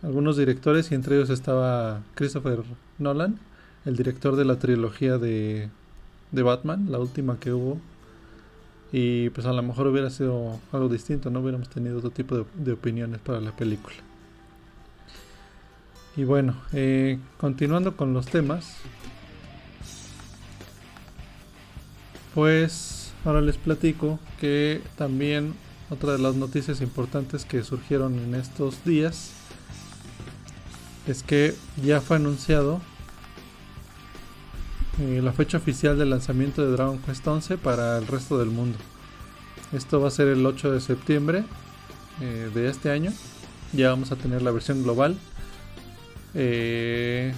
algunos 0.03 0.37
directores 0.37 0.91
y 0.91 0.95
entre 0.95 1.17
ellos 1.17 1.31
estaba 1.31 2.03
Christopher 2.15 2.63
Nolan, 2.99 3.39
el 3.85 3.97
director 3.97 4.37
de 4.37 4.45
la 4.45 4.59
trilogía 4.59 5.17
de, 5.17 5.71
de 6.33 6.43
Batman, 6.43 6.91
la 6.91 6.99
última 6.99 7.39
que 7.39 7.53
hubo. 7.53 7.79
Y 8.93 9.31
pues 9.31 9.47
a 9.47 9.53
lo 9.53 9.63
mejor 9.63 9.87
hubiera 9.87 10.09
sido 10.11 10.59
algo 10.73 10.89
distinto, 10.89 11.31
no 11.31 11.41
hubiéramos 11.41 11.69
tenido 11.69 11.99
otro 11.99 12.11
tipo 12.11 12.47
de, 12.55 12.73
opiniones 12.73 13.21
para 13.21 13.41
la 13.41 13.55
película. 13.55 13.97
Y 16.17 16.25
bueno, 16.25 16.57
eh, 16.73 17.19
continuando 17.37 17.97
con 17.97 18.13
los 18.15 18.27
temas, 18.27 18.77
pues 22.35 23.13
ahora 23.25 23.41
les 23.41 23.57
platico 23.57 24.19
que 24.41 24.81
también 24.97 25.55
otra 25.91 26.13
de 26.13 26.19
las 26.19 26.35
noticias 26.35 26.81
importantes 26.81 27.45
que 27.45 27.63
surgieron 27.63 28.19
en 28.19 28.35
estos 28.35 28.85
días 28.85 29.33
es 31.07 31.23
que 31.23 31.55
ya 31.83 32.01
fue 32.01 32.17
anunciado 32.17 32.81
eh, 35.01 35.21
la 35.23 35.33
fecha 35.33 35.59
oficial 35.59 35.97
del 35.97 36.11
lanzamiento 36.11 36.65
de 36.65 36.73
Dragon 36.73 36.99
Quest 36.99 37.27
11 37.27 37.57
para 37.59 37.99
el 37.99 38.07
resto 38.07 38.37
del 38.39 38.49
mundo. 38.49 38.77
Esto 39.73 40.01
va 40.01 40.09
a 40.09 40.11
ser 40.11 40.27
el 40.29 40.45
8 40.45 40.73
de 40.73 40.81
septiembre 40.81 41.45
eh, 42.21 42.51
de 42.53 42.69
este 42.69 42.91
año. 42.91 43.13
Ya 43.73 43.91
vamos 43.91 44.11
a 44.11 44.17
tener 44.17 44.43
la 44.43 44.51
versión 44.51 44.83
global 44.83 45.17
eh, 46.35 47.33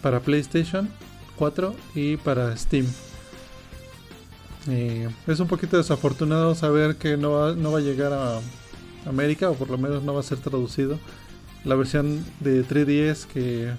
para 0.00 0.20
PlayStation 0.20 0.88
4 1.36 1.74
y 1.94 2.16
para 2.16 2.56
Steam. 2.56 2.86
Es 5.26 5.40
un 5.40 5.48
poquito 5.48 5.76
desafortunado 5.76 6.54
saber 6.54 6.96
que 6.96 7.16
no 7.16 7.32
va, 7.32 7.54
no 7.54 7.72
va 7.72 7.80
a 7.80 7.82
llegar 7.82 8.12
a 8.12 8.40
América 9.06 9.50
o 9.50 9.54
por 9.54 9.68
lo 9.68 9.76
menos 9.76 10.02
no 10.02 10.14
va 10.14 10.20
a 10.20 10.22
ser 10.22 10.38
traducido. 10.38 10.98
La 11.64 11.74
versión 11.74 12.24
de 12.40 12.64
3DS 12.64 13.26
que 13.26 13.72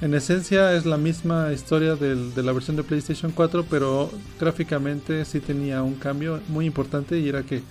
en 0.00 0.14
esencia 0.14 0.74
es 0.74 0.84
la 0.84 0.98
misma 0.98 1.52
historia 1.52 1.96
de 1.96 2.42
la 2.42 2.52
versión 2.52 2.76
de 2.76 2.82
PlayStation 2.82 3.32
4, 3.32 3.64
pero 3.70 4.10
gráficamente 4.38 5.24
sí 5.24 5.40
tenía 5.40 5.82
un 5.82 5.94
cambio 5.94 6.40
muy 6.48 6.66
importante 6.66 7.18
y 7.18 7.28
era 7.28 7.42
que 7.42 7.62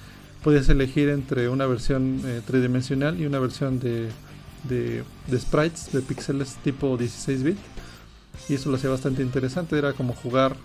podías 0.43 0.67
elegir 0.69 1.09
entre 1.09 1.49
una 1.49 1.65
versión 1.67 2.21
eh, 2.25 2.41
tridimensional 2.45 3.19
y 3.19 3.25
una 3.25 3.39
versión 3.39 3.79
de, 3.79 4.09
sprites, 5.37 5.91
de 5.91 6.01
píxeles 6.01 6.55
tipo 6.63 6.97
16 6.97 7.43
bit. 7.43 7.57
Y 8.49 8.55
eso 8.55 8.69
lo 8.69 8.77
hacía 8.77 8.89
bastante 8.89 9.21
interesante, 9.21 9.77
era 9.77 9.93
como 9.93 10.13
jugar 10.13 10.55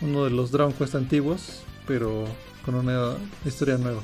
uno 0.00 0.24
de 0.24 0.30
los 0.30 0.50
Dragon 0.50 0.72
Quest 0.72 0.94
antiguos, 0.94 1.62
pero 1.86 2.24
con 2.64 2.74
una 2.74 3.16
historia 3.44 3.76
nueva. 3.76 4.02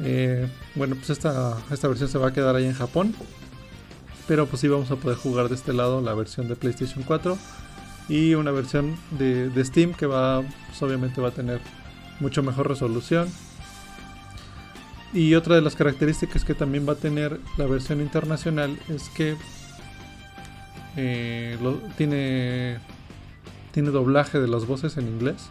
Eh, 0.00 0.46
bueno, 0.74 0.94
pues 0.96 1.10
esta, 1.10 1.58
esta 1.70 1.88
versión 1.88 2.08
se 2.08 2.18
va 2.18 2.28
a 2.28 2.32
quedar 2.32 2.54
ahí 2.54 2.66
en 2.66 2.74
Japón. 2.74 3.14
Pero 4.26 4.46
pues 4.46 4.60
sí 4.60 4.68
vamos 4.68 4.90
a 4.90 4.96
poder 4.96 5.16
jugar 5.16 5.48
de 5.48 5.54
este 5.54 5.72
lado 5.72 6.00
la 6.00 6.14
versión 6.14 6.48
de 6.48 6.56
PlayStation 6.56 7.02
4 7.04 7.36
y 8.08 8.34
una 8.34 8.50
versión 8.50 8.96
de, 9.12 9.64
Steam 9.64 9.94
que 9.94 10.06
va, 10.06 10.42
pues 10.42 10.82
obviamente 10.82 11.20
va 11.20 11.28
a 11.28 11.32
tener 11.32 11.60
mucho 12.18 12.42
mejor 12.42 12.68
resolución. 12.68 13.28
Y 15.12 15.34
otra 15.34 15.54
de 15.54 15.62
las 15.62 15.74
características 15.74 16.44
que 16.44 16.54
también 16.54 16.88
va 16.88 16.92
a 16.92 16.96
tener 16.96 17.40
la 17.56 17.66
versión 17.66 18.00
internacional 18.00 18.78
es 18.88 19.08
que 19.10 19.36
eh, 20.96 21.56
tiene, 21.96 22.78
tiene 23.72 23.90
doblaje 23.90 24.40
de 24.40 24.48
las 24.48 24.66
voces 24.66 24.96
en 24.96 25.08
inglés. 25.08 25.48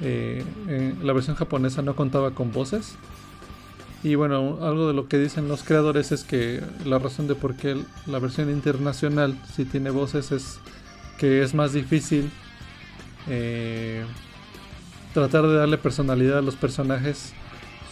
Eh, 0.00 0.44
eh, 0.68 0.94
la 1.02 1.12
versión 1.14 1.36
japonesa 1.36 1.80
no 1.82 1.96
contaba 1.96 2.32
con 2.32 2.52
voces. 2.52 2.96
Y 4.06 4.14
bueno, 4.14 4.58
algo 4.62 4.86
de 4.86 4.94
lo 4.94 5.08
que 5.08 5.18
dicen 5.18 5.48
los 5.48 5.64
creadores 5.64 6.12
es 6.12 6.22
que 6.22 6.62
la 6.84 7.00
razón 7.00 7.26
de 7.26 7.34
por 7.34 7.56
qué 7.56 7.76
la 8.06 8.20
versión 8.20 8.50
internacional 8.50 9.36
sí 9.56 9.64
tiene 9.64 9.90
voces 9.90 10.30
es 10.30 10.60
que 11.18 11.42
es 11.42 11.54
más 11.54 11.72
difícil 11.72 12.30
eh, 13.28 14.04
tratar 15.12 15.42
de 15.48 15.54
darle 15.56 15.76
personalidad 15.78 16.38
a 16.38 16.42
los 16.42 16.54
personajes 16.54 17.32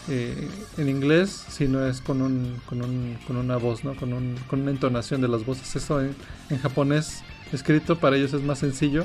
eh, 0.08 0.48
en 0.78 0.88
inglés 0.88 1.30
si 1.48 1.66
no 1.66 1.84
es 1.84 2.00
con, 2.00 2.22
un, 2.22 2.60
con, 2.66 2.82
un- 2.82 3.18
con 3.26 3.36
una 3.36 3.56
voz, 3.56 3.82
¿no? 3.82 3.96
con, 3.96 4.12
un- 4.12 4.36
con 4.46 4.60
una 4.60 4.70
entonación 4.70 5.20
de 5.20 5.26
las 5.26 5.44
voces. 5.44 5.74
Eso 5.74 6.00
en, 6.00 6.14
japonés 6.62 7.24
escrito 7.52 7.98
para 7.98 8.16
ellos 8.16 8.32
es 8.34 8.42
más 8.42 8.60
sencillo. 8.60 9.04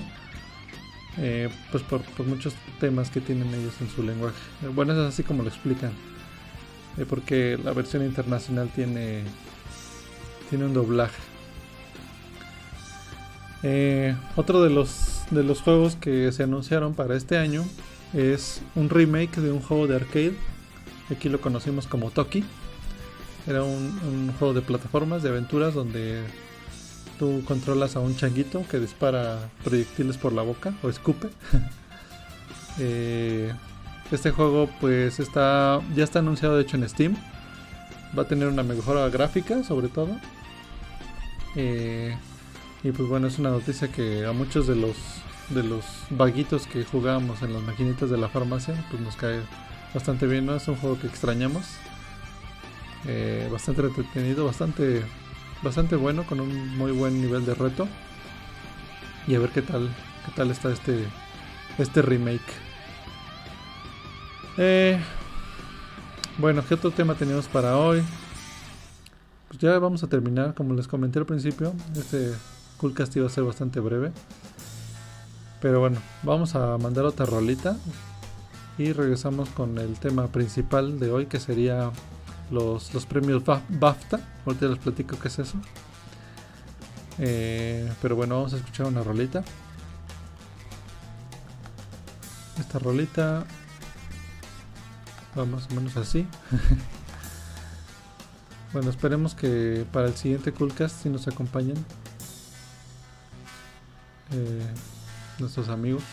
eh, 1.18 1.50
pues 1.72 1.84
por, 1.84 2.02
por 2.02 2.26
muchos 2.28 2.54
temas 2.80 3.10
que 3.10 3.20
tienen 3.20 3.48
ellos 3.54 3.74
en 3.82 3.90
su 3.90 4.04
lenguaje. 4.04 4.38
Bueno, 4.76 4.94
es 4.94 5.00
así 5.00 5.24
como 5.24 5.42
lo 5.44 5.50
explican 5.50 5.92
eh, 6.98 7.06
porque 7.08 7.60
la 7.64 7.74
versión 7.74 8.04
internacional 8.04 8.70
tiene 8.74 9.24
tiene 10.50 10.66
un 10.66 10.74
doblaje. 10.74 11.22
Eh, 13.62 14.16
otro 14.36 14.64
de 14.64 14.70
los 14.70 15.24
de 15.32 15.44
los 15.44 15.62
juegos 15.62 15.96
que 15.96 16.32
se 16.32 16.44
anunciaron 16.44 16.94
para 16.94 17.16
este 17.16 17.38
año 17.38 17.64
es 18.14 18.62
un 18.76 18.90
remake 18.90 19.40
de 19.42 19.52
un 19.52 19.62
juego 19.62 19.88
de 19.88 19.96
arcade. 19.96 20.36
Aquí 21.12 21.30
lo 21.30 21.42
conocimos 21.42 21.88
como 21.88 22.12
Toki. 22.12 22.44
Era 23.48 23.64
un, 23.64 24.32
juego 24.38 24.54
de 24.54 24.62
plataformas, 24.62 25.24
de 25.24 25.30
aventuras, 25.30 25.74
donde 25.74 26.22
tú 27.18 27.42
controlas 27.46 27.96
a 27.96 28.00
un 28.00 28.16
changuito 28.16 28.64
que 28.70 28.80
dispara 28.80 29.50
proyectiles 29.64 30.18
por 30.18 30.34
la 30.34 30.42
boca 30.42 30.74
o 30.84 30.90
escupe. 30.90 31.30
Eh, 32.82 33.52
este 34.12 34.32
juego 34.32 34.70
pues 34.80 35.20
está 35.20 35.82
ya 35.96 36.04
está 36.04 36.20
anunciado 36.20 36.56
de 36.56 36.64
hecho 36.64 36.78
en 36.78 36.88
Steam. 36.90 37.16
Va 38.18 38.24
a 38.24 38.28
tener 38.28 38.48
una 38.48 38.64
mejora 38.64 39.08
gráfica 39.10 39.64
sobre 39.64 39.88
todo. 39.88 40.18
Eh, 41.56 42.16
y 42.84 42.92
pues 42.92 43.10
bueno, 43.10 43.28
es 43.28 43.40
una 43.40 43.50
noticia 43.50 43.92
que 43.92 44.26
a 44.26 44.32
muchos 44.32 44.68
de 44.68 44.76
los 44.76 44.96
de 45.50 45.64
los 45.64 45.84
vaguitos 46.12 46.68
que 46.68 46.86
jugábamos 46.86 47.42
en 47.42 47.54
las 47.54 47.64
maquinitas 47.64 48.10
de 48.10 48.18
la 48.18 48.30
farmacia 48.30 48.86
pues 48.90 49.02
nos 49.02 49.16
cae 49.16 49.42
bastante 49.94 50.28
bien, 50.28 50.46
¿no? 50.46 50.56
Es 50.56 50.68
un 50.68 50.76
juego 50.76 51.00
que 51.00 51.08
extrañamos. 51.08 51.66
Eh, 53.08 53.48
bastante 53.52 53.82
entretenido, 53.82 54.46
bastante 54.46 55.04
bastante 55.62 55.96
bueno 55.96 56.24
con 56.26 56.40
un 56.40 56.78
muy 56.78 56.92
buen 56.92 57.22
nivel 57.22 57.46
de 57.46 57.54
reto. 57.54 57.88
Y 59.28 59.36
a 59.36 59.40
ver 59.40 59.52
qué 59.52 59.62
tal 59.62 59.90
qué 60.26 60.32
tal 60.36 60.52
está 60.52 60.72
este 60.72 61.06
este 61.78 62.02
remake. 62.02 62.69
Eh, 64.62 65.00
bueno, 66.38 66.62
¿qué 66.68 66.74
otro 66.74 66.92
tema 66.92 67.16
tenemos 67.16 67.48
para 67.48 67.78
hoy? 67.78 68.04
Pues 69.48 69.58
ya 69.58 69.80
vamos 69.80 70.04
a 70.04 70.08
terminar, 70.08 70.54
como 70.54 70.74
les 70.74 70.86
comenté 70.86 71.18
al 71.18 71.26
principio. 71.26 71.74
Este 71.96 72.34
Coolcast 72.76 73.16
iba 73.16 73.26
a 73.26 73.30
ser 73.30 73.46
bastante 73.46 73.80
breve. 73.80 74.12
Pero 75.62 75.80
bueno, 75.80 76.02
vamos 76.24 76.56
a 76.56 76.78
mandar 76.78 77.06
otra 77.06 77.26
rolita. 77.26 77.78
Y 78.78 78.92
regresamos 78.92 79.48
con 79.48 79.78
el 79.78 79.98
tema 79.98 80.28
principal 80.28 81.00
de 81.00 81.10
hoy, 81.10 81.28
que 81.28 81.40
sería 81.40 81.92
los, 82.52 82.94
los 82.94 83.06
premios 83.06 83.44
BAFTA. 83.46 84.20
Ahorita 84.46 84.66
les 84.66 84.80
platico 84.80 85.18
qué 85.18 85.30
es 85.30 85.40
eso. 85.40 85.56
Eh, 87.18 87.90
pero 88.02 88.18
bueno, 88.18 88.36
vamos 88.36 88.54
a 88.54 88.58
escuchar 88.58 88.88
una 88.88 89.04
rolita. 89.04 89.42
Esta 92.60 92.78
rolita 92.78 93.46
más 95.46 95.68
o 95.72 95.76
menos 95.76 95.96
así. 95.98 96.28
bueno, 98.74 98.90
esperemos 98.90 99.36
que 99.36 99.86
para 99.92 100.08
el 100.08 100.16
siguiente 100.16 100.52
Coolcast 100.52 101.04
si 101.04 101.10
nos 101.10 101.28
acompañen 101.28 101.78
eh, 104.32 104.68
nuestros 105.40 105.70
amigos. 105.70 106.04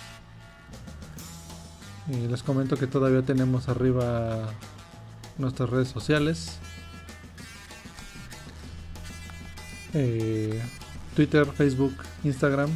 Y 2.09 2.29
les 2.29 2.43
comento 2.43 2.77
que 2.77 2.87
todavía 2.87 3.23
tenemos 3.23 3.69
arriba 3.69 4.49
nuestras 5.39 5.71
redes 5.71 5.89
sociales. 5.89 6.59
Eh, 9.93 10.63
Twitter, 11.15 11.47
Facebook, 11.47 11.95
Instagram, 12.23 12.71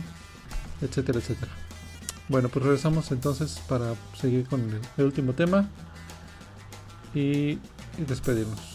etcétera, 0.80 1.18
etcétera. 1.18 1.52
Bueno, 2.28 2.48
pues 2.48 2.64
regresamos 2.64 3.10
entonces 3.10 3.60
para 3.68 3.94
seguir 4.18 4.46
con 4.46 4.80
el 4.96 5.04
último 5.04 5.32
tema 5.32 5.68
y, 7.14 7.58
despedimos. 7.98 8.69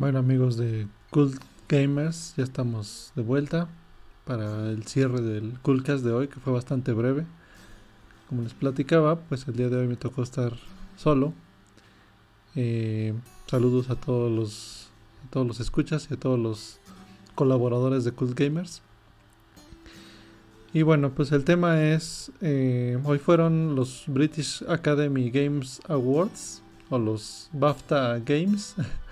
Bueno 0.00 0.18
amigos 0.18 0.56
de 0.56 0.86
Cult 1.10 1.42
Gamers, 1.68 2.32
ya 2.34 2.42
estamos 2.42 3.12
de 3.16 3.22
vuelta 3.22 3.68
para 4.24 4.70
el 4.70 4.84
cierre 4.86 5.20
del 5.20 5.58
Coolcast 5.60 6.02
de 6.02 6.10
hoy, 6.10 6.28
que 6.28 6.40
fue 6.40 6.54
bastante 6.54 6.94
breve. 6.94 7.26
Como 8.26 8.40
les 8.40 8.54
platicaba, 8.54 9.16
pues 9.16 9.46
el 9.46 9.56
día 9.56 9.68
de 9.68 9.76
hoy 9.76 9.88
me 9.88 9.96
tocó 9.96 10.22
estar 10.22 10.54
solo. 10.96 11.34
Eh, 12.56 13.12
saludos 13.46 13.90
a 13.90 13.94
todos 13.94 14.32
los 14.32 14.88
todos 15.28 15.46
los 15.46 15.60
escuchas 15.60 16.08
y 16.10 16.14
a 16.14 16.16
todos 16.16 16.38
los 16.38 16.80
colaboradores 17.34 18.02
de 18.02 18.12
Cult 18.12 18.34
Gamers. 18.34 18.80
Y 20.72 20.80
bueno, 20.80 21.10
pues 21.10 21.30
el 21.30 21.44
tema 21.44 21.82
es, 21.82 22.32
eh, 22.40 22.98
hoy 23.04 23.18
fueron 23.18 23.76
los 23.76 24.04
British 24.06 24.64
Academy 24.66 25.30
Games 25.30 25.82
Awards 25.88 26.62
o 26.88 26.98
los 26.98 27.50
BAFTA 27.52 28.18
Games. 28.20 28.76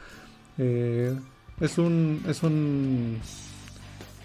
Eh, 0.59 1.17
es 1.61 1.79
un 1.79 2.23
es 2.29 2.43
un 2.43 3.19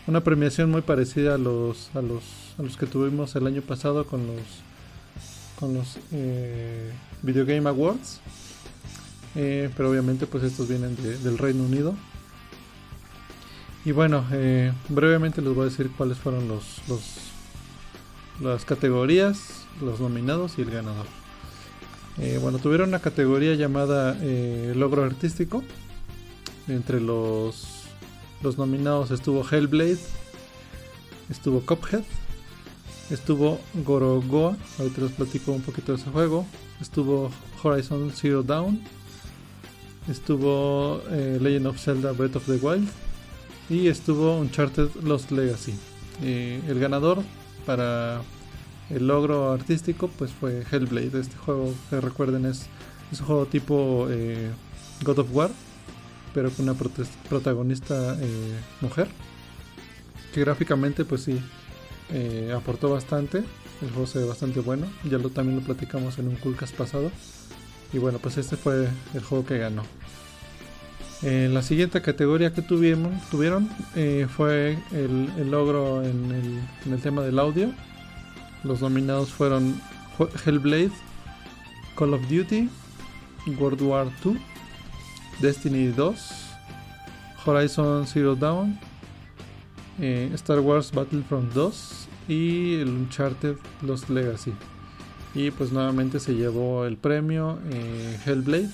una 0.07 0.21
premiación 0.21 0.71
muy 0.71 0.81
parecida 0.81 1.35
a 1.35 1.37
los 1.37 1.91
a 1.95 2.01
los 2.01 2.23
a 2.57 2.63
los 2.63 2.75
que 2.75 2.87
tuvimos 2.87 3.35
el 3.35 3.45
año 3.45 3.61
pasado 3.61 4.05
con 4.05 4.25
los 4.25 4.41
con 5.59 5.75
los 5.75 5.97
eh, 6.11 6.91
Video 7.21 7.45
Game 7.45 7.69
Awards. 7.69 8.19
Eh, 9.35 9.69
pero 9.75 9.89
obviamente 9.89 10.27
pues 10.27 10.43
estos 10.43 10.67
vienen 10.67 10.95
del 10.95 11.37
Reino 11.37 11.63
Unido. 11.63 11.95
Y 13.85 13.91
bueno, 13.91 14.23
brevemente 14.87 15.41
les 15.41 15.53
voy 15.53 15.63
a 15.63 15.69
decir 15.69 15.91
cuáles 15.97 16.17
fueron 16.17 16.47
los, 16.47 16.81
los 16.87 17.01
las 18.41 18.63
categorías, 18.63 19.65
los 19.81 19.99
nominados 19.99 20.57
y 20.57 20.61
el 20.61 20.71
ganador. 20.71 21.05
bueno, 22.41 22.59
tuvieron 22.59 22.89
una 22.89 22.99
categoría 22.99 23.55
llamada 23.55 24.15
logro 24.73 25.03
artístico, 25.03 25.63
entre 26.67 27.01
los, 27.01 27.65
los 28.41 28.57
nominados 28.57 29.11
estuvo 29.11 29.43
Hellblade, 29.49 29.99
estuvo 31.29 31.61
Cuphead, 31.61 32.03
estuvo 33.09 33.59
Gorogoa, 33.85 34.57
ahorita 34.79 35.01
les 35.01 35.11
platico 35.11 35.51
un 35.51 35.61
poquito 35.61 35.93
de 35.93 36.01
ese 36.01 36.09
juego, 36.09 36.45
estuvo 36.81 37.31
Horizon 37.61 38.11
Zero 38.11 38.43
Dawn, 38.43 38.81
estuvo 40.07 41.01
eh, 41.09 41.37
Legend 41.41 41.67
of 41.67 41.79
Zelda 41.79 42.11
Breath 42.11 42.35
of 42.35 42.45
the 42.45 42.57
Wild 42.57 42.87
y 43.69 43.87
estuvo 43.87 44.37
Uncharted 44.37 44.89
Lost 45.03 45.31
Legacy. 45.31 45.73
Eh, 46.21 46.61
el 46.67 46.79
ganador 46.79 47.23
para 47.65 48.21
el 48.89 49.07
logro 49.07 49.51
artístico 49.51 50.09
pues 50.09 50.31
fue 50.31 50.63
Hellblade, 50.69 51.19
este 51.19 51.35
juego 51.37 51.73
que 51.89 51.99
recuerden 52.01 52.45
es, 52.45 52.67
es 53.11 53.19
un 53.21 53.27
juego 53.27 53.45
tipo 53.45 54.07
eh, 54.09 54.51
God 55.03 55.19
of 55.19 55.27
War 55.31 55.51
pero 56.33 56.49
con 56.51 56.67
una 56.67 56.77
protagonista 57.29 58.17
eh, 58.19 58.59
mujer. 58.81 59.07
Que 60.33 60.41
gráficamente, 60.41 61.05
pues 61.05 61.21
sí, 61.21 61.39
eh, 62.11 62.53
aportó 62.55 62.89
bastante. 62.89 63.43
El 63.81 63.89
juego 63.89 64.07
se 64.07 64.19
ve 64.19 64.25
bastante 64.25 64.59
bueno. 64.59 64.87
Ya 65.09 65.17
lo 65.17 65.29
también 65.29 65.59
lo 65.59 65.65
platicamos 65.65 66.17
en 66.17 66.27
un 66.27 66.35
Coolcast 66.35 66.75
pasado. 66.75 67.11
Y 67.91 67.99
bueno, 67.99 68.17
pues 68.19 68.37
este 68.37 68.57
fue 68.57 68.87
el 69.13 69.23
juego 69.23 69.45
que 69.45 69.59
ganó. 69.59 69.83
Eh, 71.21 71.49
la 71.51 71.61
siguiente 71.61 72.01
categoría 72.01 72.53
que 72.53 72.61
tuvimos, 72.61 73.13
tuvieron 73.29 73.69
fue 74.35 74.77
el, 74.91 75.51
logro 75.51 76.03
en 76.03 76.61
el, 76.85 77.01
tema 77.01 77.21
del 77.21 77.37
audio. 77.39 77.71
Los 78.63 78.81
nominados 78.81 79.29
fueron 79.29 79.79
Hellblade, 80.45 80.91
Call 81.95 82.13
of 82.13 82.21
Duty, 82.29 82.69
World 83.57 83.81
War 83.81 84.07
II 84.25 84.37
Destiny 85.39 85.87
2, 85.87 86.17
Horizon 87.45 88.07
Zero 88.07 88.35
Dawn, 88.35 88.79
eh, 89.99 90.31
Star 90.33 90.59
Wars 90.59 90.91
Battlefront 90.91 91.53
2 91.53 92.07
y 92.27 92.75
el 92.75 92.89
Uncharted 92.89 93.57
Lost 93.81 94.09
Legacy. 94.09 94.53
Y 95.35 95.51
pues 95.51 95.71
nuevamente 95.71 96.19
se 96.19 96.35
llevó 96.35 96.85
el 96.85 96.97
premio 96.97 97.59
eh, 97.71 98.19
Hellblade, 98.25 98.69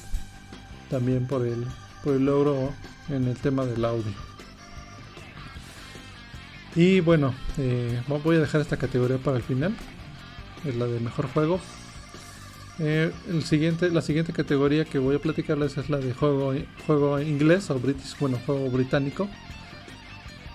también 0.90 1.28
por 1.28 1.46
el, 1.46 1.66
por 2.04 2.16
el 2.16 2.26
logro 2.26 2.72
en 3.10 3.28
el 3.28 3.38
tema 3.38 3.66
del 3.66 3.84
audio. 3.86 4.14
Y 6.76 7.00
bueno, 7.00 7.34
eh, 7.58 8.02
voy 8.24 8.36
a 8.36 8.40
dejar 8.40 8.62
esta 8.62 8.78
categoría 8.78 9.18
para 9.18 9.38
el 9.38 9.44
final, 9.44 9.76
es 10.66 10.76
la 10.76 10.86
de 10.86 11.00
mejor 11.00 11.28
juego, 11.28 11.60
eh, 12.80 13.12
el 13.28 13.44
siguiente, 13.44 13.90
la 13.90 14.02
siguiente 14.02 14.32
categoría 14.32 14.86
que 14.86 15.00
voy 15.00 15.16
a 15.16 15.20
platicarles 15.20 15.78
es 15.78 15.90
la 15.90 15.98
de 15.98 16.14
juego, 16.14 16.54
juego 16.88 17.20
inglés 17.20 17.70
o 17.70 17.80
bueno, 18.20 18.40
juego 18.46 18.70
británico. 18.70 19.28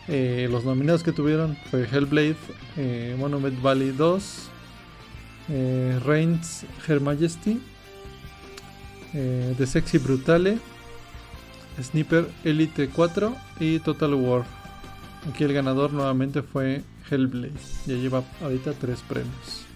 Eh, 0.08 0.48
los 0.50 0.64
nominados 0.64 1.02
que 1.02 1.12
tuvieron 1.12 1.56
fue 1.70 1.86
Hellblade, 1.90 2.36
eh, 2.76 3.14
Monument 3.18 3.60
Valley 3.60 3.90
2, 3.90 4.50
Reigns 6.06 6.64
Her 6.88 7.00
Majesty, 7.00 7.60
The 9.12 9.66
Sexy 9.66 9.98
Brutale, 9.98 10.58
Sniper 11.82 12.28
Elite 12.44 12.88
4 12.88 13.36
y 13.60 13.78
Total 13.80 14.14
War. 14.14 14.44
Aquí 15.30 15.44
el 15.44 15.52
ganador 15.52 15.92
nuevamente 15.92 16.42
fue 16.42 16.82
Hellblade, 17.10 17.52
ya 17.86 17.94
lleva 17.94 18.24
ahorita 18.42 18.72
tres 18.72 19.00
premios. 19.06 19.73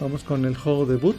Vamos 0.00 0.22
con 0.22 0.44
el 0.44 0.56
juego 0.56 0.86
debut. 0.86 1.16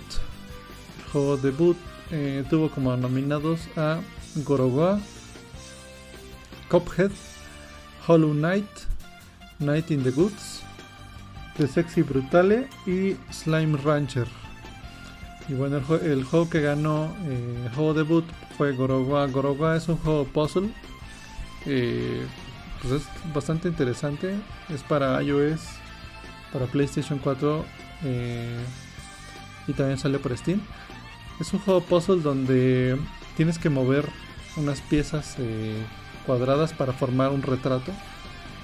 El 1.00 1.12
juego 1.12 1.38
debut 1.38 1.78
eh, 2.12 2.46
tuvo 2.50 2.70
como 2.70 2.96
nominados 2.96 3.68
a 3.76 4.00
Gorogoa, 4.46 5.00
Cuphead, 6.70 7.12
Hollow 8.08 8.32
Knight, 8.32 8.70
Night 9.60 9.92
in 9.92 10.02
the 10.02 10.12
Goods, 10.12 10.62
The 11.58 11.68
Sexy 11.68 12.04
Brutale 12.04 12.70
y 12.88 13.18
Slime 13.32 13.78
Rancher. 13.78 14.28
Y 15.50 15.56
bueno, 15.56 15.82
el, 16.02 16.24
juego 16.24 16.50
que 16.50 16.62
ganó 16.62 17.14
eh, 17.26 17.64
el 17.66 17.72
juego 17.74 17.94
debut 17.94 18.26
fue 18.58 18.72
Gorogoa. 18.72 19.28
Gorogoa 19.28 19.76
es 19.76 19.90
un 19.90 19.98
juego 19.98 20.24
puzzle. 20.24 20.70
Eh, 21.66 22.26
pues 22.82 22.94
es 23.02 23.34
bastante 23.34 23.68
interesante. 23.68 24.36
Es 24.70 24.84
para 24.84 25.22
iOS, 25.22 25.62
para 26.54 26.66
PlayStation 26.68 27.20
4 27.20 27.66
eh, 28.04 28.64
y 29.68 29.74
también 29.74 29.98
sale 29.98 30.20
por 30.20 30.36
Steam. 30.38 30.62
Es 31.40 31.54
un 31.54 31.60
juego 31.60 31.82
puzzle 31.82 32.22
donde 32.22 32.98
tienes 33.38 33.60
que 33.60 33.70
mover 33.70 34.10
unas 34.58 34.82
piezas 34.82 35.36
eh, 35.38 35.84
cuadradas 36.26 36.74
para 36.74 36.94
formar 36.94 37.32
un 37.32 37.42
retrato. 37.42 37.92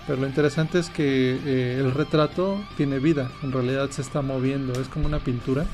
Pero 0.08 0.22
lo 0.22 0.28
interesante 0.28 0.78
es 0.78 0.90
que 0.90 1.40
eh, 1.46 1.80
el 1.80 1.92
retrato 1.92 2.64
tiene 2.78 3.00
vida, 3.00 3.32
en 3.42 3.52
realidad 3.52 3.90
se 3.90 4.04
está 4.04 4.22
moviendo, 4.22 4.80
es 4.80 4.88
como 4.88 5.08
una 5.08 5.20
pintura 5.20 5.66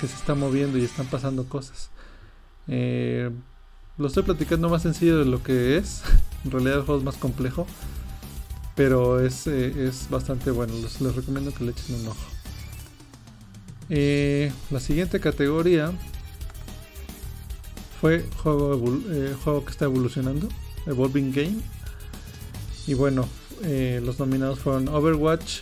que 0.00 0.06
se 0.06 0.16
está 0.16 0.34
moviendo 0.34 0.76
y 0.76 0.84
están 0.84 1.06
pasando 1.06 1.48
cosas. 1.48 1.88
lo 2.66 4.06
estoy 4.06 4.22
platicando 4.22 4.68
más 4.68 4.82
sencillo 4.82 5.18
de 5.18 5.24
lo 5.24 5.42
que 5.42 5.78
es, 5.78 6.02
en 6.44 6.50
realidad 6.50 6.78
el 6.78 6.82
juego 6.82 6.98
es 6.98 7.04
más 7.06 7.16
complejo, 7.16 7.66
pero 8.74 9.20
es, 9.20 9.46
es 9.46 10.10
bastante 10.10 10.50
bueno, 10.50 10.74
les 10.74 11.16
recomiendo 11.16 11.54
que 11.54 11.64
le 11.64 11.70
echen 11.70 12.00
un 12.00 12.08
ojo. 12.08 12.33
Eh, 13.96 14.50
la 14.72 14.80
siguiente 14.80 15.20
categoría 15.20 15.92
fue 18.00 18.24
juego, 18.42 18.82
eh, 19.08 19.36
juego 19.44 19.64
que 19.64 19.70
está 19.70 19.84
evolucionando, 19.84 20.48
Evolving 20.86 21.30
Game. 21.30 21.60
Y 22.88 22.94
bueno, 22.94 23.28
eh, 23.62 24.00
los 24.04 24.18
nominados 24.18 24.58
fueron 24.58 24.88
Overwatch, 24.88 25.60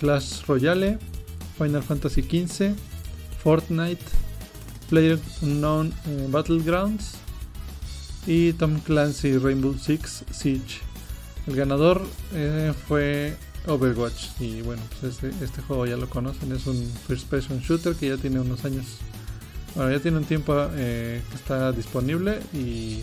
Clash 0.00 0.46
Royale, 0.46 0.98
Final 1.58 1.82
Fantasy 1.82 2.22
XV, 2.22 2.74
Fortnite, 3.42 4.02
Player 4.88 5.18
Unknown 5.42 5.92
Battlegrounds 6.30 7.16
y 8.26 8.54
Tom 8.54 8.80
Clancy 8.80 9.36
Rainbow 9.36 9.76
Six 9.78 10.24
Siege. 10.30 10.80
El 11.46 11.56
ganador 11.56 12.06
fue 12.88 13.36
Overwatch. 13.66 14.40
Y 14.40 14.62
bueno, 14.62 14.82
pues 14.88 15.14
este, 15.14 15.44
este, 15.44 15.62
juego 15.62 15.86
ya 15.86 15.96
lo 15.96 16.08
conocen, 16.08 16.52
es 16.52 16.66
un 16.66 16.90
first 17.06 17.28
person 17.28 17.60
shooter 17.60 17.94
que 17.94 18.08
ya 18.08 18.16
tiene 18.16 18.40
unos 18.40 18.64
años, 18.64 18.84
bueno, 19.74 19.92
ya 19.92 20.00
tiene 20.00 20.18
un 20.18 20.24
tiempo 20.24 20.54
eh, 20.74 21.22
que 21.28 21.34
está 21.36 21.72
disponible 21.72 22.40
y 22.52 23.02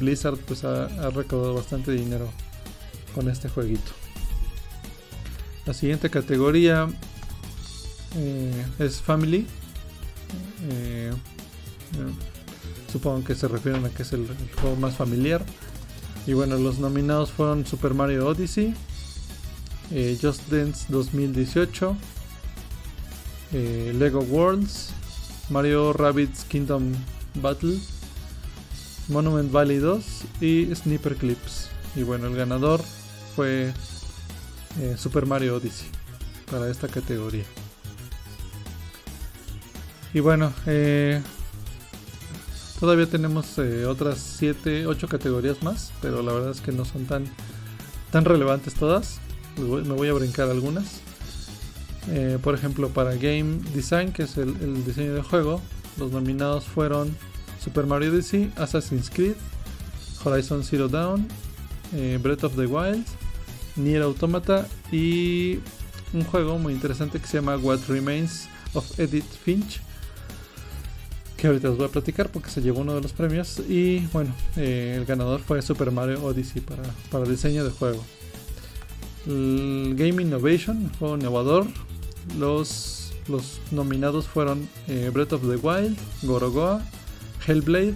Blizzard 0.00 0.38
pues 0.38 0.64
ha, 0.64 0.88
recaudado 1.10 1.54
bastante 1.54 1.92
dinero 1.92 2.30
con 3.14 3.28
este 3.28 3.48
jueguito. 3.48 3.92
La 5.66 5.74
siguiente 5.74 6.10
categoría 6.10 6.88
eh, 8.16 8.66
es 8.78 9.00
Family. 9.00 9.46
Eh, 10.70 11.12
supongo 12.90 13.24
que 13.24 13.34
se 13.34 13.48
refieren 13.48 13.84
a 13.84 13.90
que 13.90 14.02
es 14.02 14.12
el 14.12 14.26
juego 14.60 14.76
más 14.76 14.94
familiar. 14.94 15.44
Y 16.26 16.34
bueno, 16.34 16.56
los 16.56 16.78
nominados 16.78 17.32
fueron 17.32 17.66
Super 17.66 17.94
Mario 17.94 18.28
Odyssey, 18.28 18.74
eh, 19.94 20.18
Just 20.20 20.48
Dance 20.48 20.86
2018, 20.88 21.96
eh, 23.52 23.92
Lego 23.94 24.20
Worlds, 24.20 24.90
Mario 25.50 25.92
Rabbids 25.92 26.44
Kingdom 26.44 26.92
Battle, 27.34 27.78
Monument 29.08 29.52
Valley 29.52 29.76
2 29.76 30.04
y 30.40 30.74
Sniper 30.74 31.16
Clips. 31.16 31.68
Y 31.94 32.04
bueno, 32.04 32.26
el 32.28 32.36
ganador 32.36 32.80
fue 33.36 33.74
eh, 34.80 34.96
Super 34.96 35.26
Mario 35.26 35.56
Odyssey 35.56 35.88
para 36.50 36.70
esta 36.70 36.88
categoría. 36.88 37.44
Y 40.14 40.20
bueno, 40.20 40.52
todavía 42.80 43.06
tenemos 43.06 43.58
otras 43.88 44.18
7, 44.38 44.86
8 44.86 45.08
categorías 45.08 45.62
más, 45.62 45.92
pero 46.00 46.22
la 46.22 46.32
verdad 46.32 46.50
es 46.50 46.60
que 46.60 46.70
no 46.72 46.84
son 46.84 47.06
tan, 47.06 47.24
tan 48.10 48.24
relevantes 48.24 48.74
todas. 48.74 49.20
Me 49.56 49.94
voy 49.94 50.08
a 50.08 50.12
brincar 50.12 50.48
algunas. 50.48 51.00
por 52.42 52.54
ejemplo, 52.54 52.88
para 52.88 53.14
Game 53.14 53.60
Design, 53.74 54.12
que 54.12 54.24
es 54.24 54.36
el, 54.36 54.84
diseño 54.84 55.14
del 55.14 55.22
juego, 55.22 55.60
los 55.98 56.10
nominados 56.12 56.64
fueron 56.64 57.16
Super 57.62 57.86
Mario 57.86 58.12
Odyssey, 58.12 58.52
Assassin's 58.56 59.10
Creed, 59.10 59.34
Horizon 60.24 60.64
Zero 60.64 60.88
Dawn, 60.88 61.28
eh, 61.94 62.18
Breath 62.20 62.44
of 62.44 62.56
the 62.56 62.66
Wild, 62.66 63.04
Nier 63.76 64.02
Automata 64.02 64.66
y 64.90 65.60
un 66.12 66.24
juego 66.24 66.58
muy 66.58 66.72
interesante 66.72 67.20
que 67.20 67.26
se 67.26 67.38
llama 67.38 67.56
What 67.56 67.80
Remains 67.88 68.48
of 68.74 68.98
Edith 68.98 69.30
Finch 69.44 69.80
que 71.36 71.46
ahorita 71.48 71.70
os 71.70 71.76
voy 71.76 71.86
a 71.86 71.88
platicar 71.88 72.30
porque 72.30 72.50
se 72.50 72.60
llevó 72.60 72.80
uno 72.80 72.94
de 72.94 73.00
los 73.00 73.12
premios 73.12 73.60
y 73.68 74.00
bueno 74.12 74.34
eh, 74.56 74.94
el 74.96 75.04
ganador 75.06 75.40
fue 75.40 75.60
Super 75.62 75.90
Mario 75.90 76.22
Odyssey 76.22 76.60
para, 76.60 76.82
para 77.10 77.24
diseño 77.24 77.64
de 77.64 77.70
juego 77.70 78.04
Game 79.26 80.22
Innovation 80.22 80.90
juego 80.98 81.16
innovador 81.16 81.66
los, 82.38 83.12
los 83.28 83.60
nominados 83.70 84.26
fueron 84.26 84.68
eh, 84.88 85.10
Breath 85.12 85.32
of 85.32 85.42
the 85.42 85.56
Wild 85.56 85.96
Gorogoa 86.22 86.82
Hellblade 87.46 87.94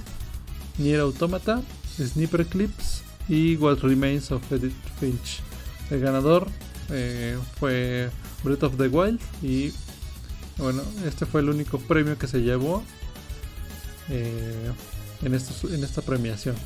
Nier 0.78 1.00
Automata 1.00 1.62
Sniper 1.98 2.46
Clips 2.46 3.02
y 3.28 3.56
What 3.56 3.78
Remains 3.82 4.30
of 4.30 4.40
Edith 4.52 4.74
Finch. 5.00 5.40
El 5.90 6.00
ganador 6.00 6.46
eh, 6.90 7.38
fue 7.58 8.10
Breath 8.44 8.64
of 8.64 8.76
the 8.76 8.88
Wild 8.88 9.20
y 9.42 9.72
bueno, 10.58 10.82
este 11.04 11.26
fue 11.26 11.40
el 11.40 11.50
único 11.50 11.78
premio 11.78 12.16
que 12.18 12.26
se 12.26 12.40
llevó 12.40 12.82
eh, 14.08 14.70
en, 15.22 15.34
en, 15.34 15.84
esta 15.84 16.02
premiación. 16.02 16.56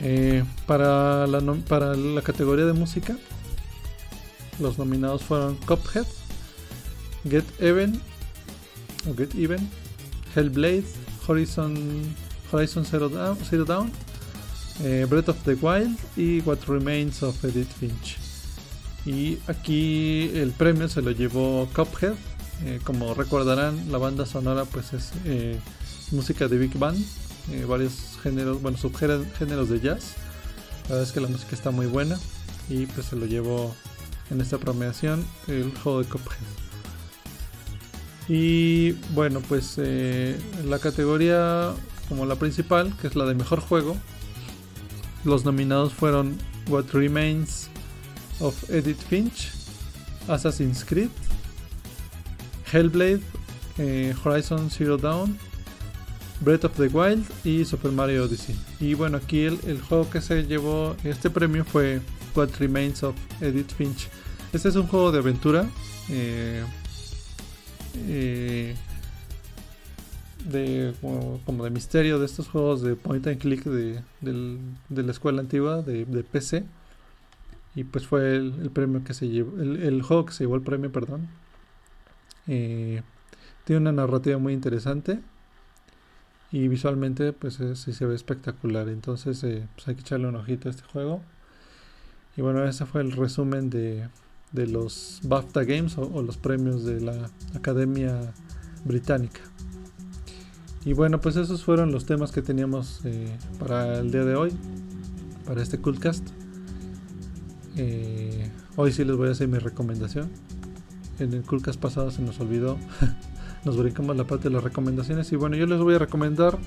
Eh, 0.00 0.44
para, 0.66 1.26
la, 1.26 2.22
categoría 2.22 2.66
de 2.66 2.72
música, 2.72 3.16
los 4.60 4.78
nominados 4.78 5.22
fueron 5.22 5.56
Cuphead, 5.56 6.06
Get 7.28 7.44
Even, 7.58 8.00
Get 9.16 9.34
Even, 9.34 9.68
Hellblade, 10.34 10.84
Horizon, 11.26 12.14
Horizon 12.52 12.84
Zero 12.84 13.08
Dawn 13.08 13.90
eh, 14.84 15.06
Breath 15.08 15.28
of 15.28 15.42
the 15.44 15.54
Wild 15.54 15.98
y 16.16 16.40
What 16.42 16.58
Remains 16.68 17.22
of 17.22 17.44
Edith 17.44 17.72
Finch. 17.80 18.16
Y 19.04 19.38
aquí 19.48 20.30
el 20.34 20.52
premio 20.52 20.88
se 20.88 21.02
lo 21.02 21.10
llevó 21.10 21.68
Cuphead. 21.74 22.14
Eh, 22.64 22.80
como 22.84 23.14
recordarán, 23.14 23.90
la 23.90 23.98
banda 23.98 24.26
sonora 24.26 24.64
pues 24.64 24.92
es 24.92 25.12
música 26.12 26.48
de 26.48 26.58
Big 26.58 26.76
Band, 26.78 27.04
varios 27.66 28.18
géneros, 28.22 28.60
bueno, 28.62 28.78
subgéneros 28.78 29.68
de 29.68 29.80
jazz. 29.80 30.14
La 30.84 30.94
verdad 30.94 31.02
es 31.02 31.12
que 31.12 31.20
la 31.20 31.28
música 31.28 31.54
está 31.54 31.70
muy 31.70 31.86
buena 31.86 32.18
y 32.68 32.86
pues 32.86 33.06
se 33.06 33.16
lo 33.16 33.26
llevó 33.26 33.74
en 34.30 34.40
esta 34.40 34.58
premiación 34.58 35.24
el 35.46 35.72
juego 35.82 36.02
de. 36.02 36.08
Y 38.28 38.92
bueno, 39.14 39.40
pues 39.40 39.78
la 40.64 40.78
categoría 40.78 41.72
como 42.08 42.26
la 42.26 42.36
principal, 42.36 42.94
que 43.00 43.06
es 43.06 43.16
la 43.16 43.24
de 43.26 43.34
mejor 43.34 43.60
juego, 43.60 43.96
los 45.24 45.44
nominados 45.44 45.92
fueron 45.92 46.36
What 46.68 46.86
Remains 46.92 47.68
of 48.40 48.70
Edith 48.70 49.00
Finch, 49.08 49.50
Assassin's 50.28 50.84
Creed, 50.84 51.10
Hellblade, 52.70 53.22
eh, 53.78 54.14
Horizon 54.22 54.70
Zero 54.70 54.96
Dawn, 54.96 55.38
Breath 56.40 56.64
of 56.64 56.76
the 56.76 56.86
Wild 56.86 57.24
y 57.44 57.64
Super 57.64 57.92
Mario 57.92 58.24
Odyssey. 58.24 58.56
Y 58.80 58.94
bueno, 58.94 59.16
aquí 59.16 59.42
el, 59.42 59.80
juego 59.80 60.08
que 60.08 60.20
se 60.20 60.44
llevó 60.44 60.96
este 61.04 61.30
premio 61.30 61.64
fue 61.64 62.00
What 62.34 62.50
Remains 62.58 63.02
of 63.02 63.16
Edith 63.40 63.72
Finch. 63.72 64.08
Este 64.52 64.68
es 64.68 64.76
un 64.76 64.86
juego 64.86 65.12
de 65.12 65.18
aventura. 65.18 65.68
Eh, 66.10 66.64
eh, 68.06 68.74
de 70.44 70.94
como, 71.44 71.64
de 71.64 71.70
misterio 71.70 72.18
de 72.18 72.26
estos 72.26 72.48
juegos 72.48 72.80
de 72.82 72.96
point 72.96 73.26
and 73.26 73.38
click 73.38 73.64
de, 73.64 74.00
la 74.22 75.10
escuela 75.10 75.40
antigua 75.40 75.82
de, 75.82 76.04
PC 76.24 76.64
y 77.74 77.84
pues 77.84 78.06
fue 78.06 78.36
el, 78.36 78.70
premio 78.72 79.02
que 79.04 79.14
se 79.14 79.28
llevó 79.28 79.60
el, 79.60 80.00
juego 80.02 80.26
que 80.26 80.32
se 80.32 80.44
llevó 80.44 80.54
el 80.54 80.62
premio 80.62 80.90
perdón 80.90 81.28
eh, 82.46 83.02
tiene 83.64 83.80
una 83.80 83.92
narrativa 83.92 84.38
muy 84.38 84.54
interesante 84.54 85.20
y 86.50 86.68
visualmente 86.68 87.32
pues 87.32 87.58
sí 87.74 87.92
se 87.92 88.06
ve 88.06 88.14
espectacular 88.14 88.88
entonces 88.88 89.42
eh, 89.44 89.66
pues 89.74 89.88
hay 89.88 89.94
que 89.94 90.00
echarle 90.00 90.28
un 90.28 90.36
ojito 90.36 90.68
a 90.68 90.70
este 90.70 90.84
juego 90.84 91.22
y 92.36 92.42
bueno 92.42 92.64
ese 92.64 92.86
fue 92.86 93.02
el 93.02 93.12
resumen 93.12 93.70
de, 93.70 94.08
los 94.52 95.20
BAFTA 95.24 95.64
Games 95.64 95.98
o 95.98 96.22
los 96.22 96.38
premios 96.38 96.84
de 96.84 97.00
la 97.00 97.30
Academia 97.54 98.32
Británica 98.84 99.40
y 100.88 100.94
bueno, 100.94 101.20
pues 101.20 101.36
esos 101.36 101.64
fueron 101.64 101.92
los 101.92 102.06
temas 102.06 102.32
que 102.32 102.40
teníamos 102.40 103.00
eh, 103.04 103.36
para 103.58 103.98
el 103.98 104.10
día 104.10 104.24
de 104.24 104.36
hoy, 104.36 104.52
para 105.44 105.62
este 105.62 105.78
Coolcast. 105.78 106.26
Eh, 107.76 108.50
hoy 108.74 108.92
sí 108.92 109.04
les 109.04 109.16
voy 109.16 109.28
a 109.28 109.32
hacer 109.32 109.48
mi 109.48 109.58
recomendación. 109.58 110.30
En 111.18 111.34
el 111.34 111.42
Coolcast 111.42 111.78
pasado 111.78 112.10
se 112.10 112.22
nos 112.22 112.40
olvidó, 112.40 112.78
nos 113.64 113.76
brincamos 113.76 114.16
la 114.16 114.24
parte 114.24 114.48
de 114.48 114.54
las 114.54 114.64
recomendaciones. 114.64 115.30
Y 115.32 115.36
bueno, 115.36 115.56
yo 115.56 115.66
les 115.66 115.78
voy 115.78 115.94
a 115.94 115.98
recomendar 115.98 116.58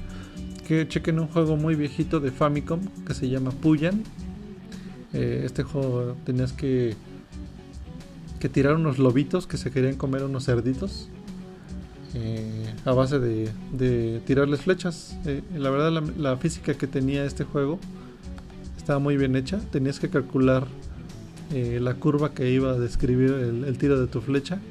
que 0.67 0.87
chequen 0.87 1.19
un 1.19 1.27
juego 1.27 1.57
muy 1.57 1.75
viejito 1.75 2.19
de 2.19 2.31
Famicom 2.31 2.79
que 3.05 3.13
se 3.13 3.29
llama 3.29 3.51
Puyan. 3.51 4.03
Eh, 5.13 5.43
este 5.45 5.63
juego 5.63 6.15
tenías 6.25 6.53
que, 6.53 6.95
que 8.39 8.47
tirar 8.47 8.75
unos 8.75 8.97
lobitos 8.97 9.47
que 9.47 9.57
se 9.57 9.71
querían 9.71 9.95
comer 9.95 10.23
unos 10.23 10.45
cerditos 10.45 11.09
eh, 12.13 12.73
a 12.85 12.93
base 12.93 13.19
de, 13.19 14.21
tirarles 14.25 14.61
flechas. 14.61 15.17
Eh, 15.25 15.41
la 15.57 15.69
verdad 15.69 16.03
la, 16.17 16.37
física 16.37 16.73
que 16.73 16.87
tenía 16.87 17.25
este 17.25 17.43
juego 17.43 17.79
estaba 18.77 18.99
muy 18.99 19.17
bien 19.17 19.35
hecha. 19.35 19.59
Tenías 19.71 19.99
que 19.99 20.09
calcular 20.09 20.67
la 21.51 21.95
curva 21.95 22.33
que 22.33 22.49
iba 22.49 22.71
a 22.71 22.79
describir 22.79 23.31
el, 23.31 23.77
tiro 23.77 23.99
de 23.99 24.07
tu 24.07 24.21
flecha. 24.21 24.61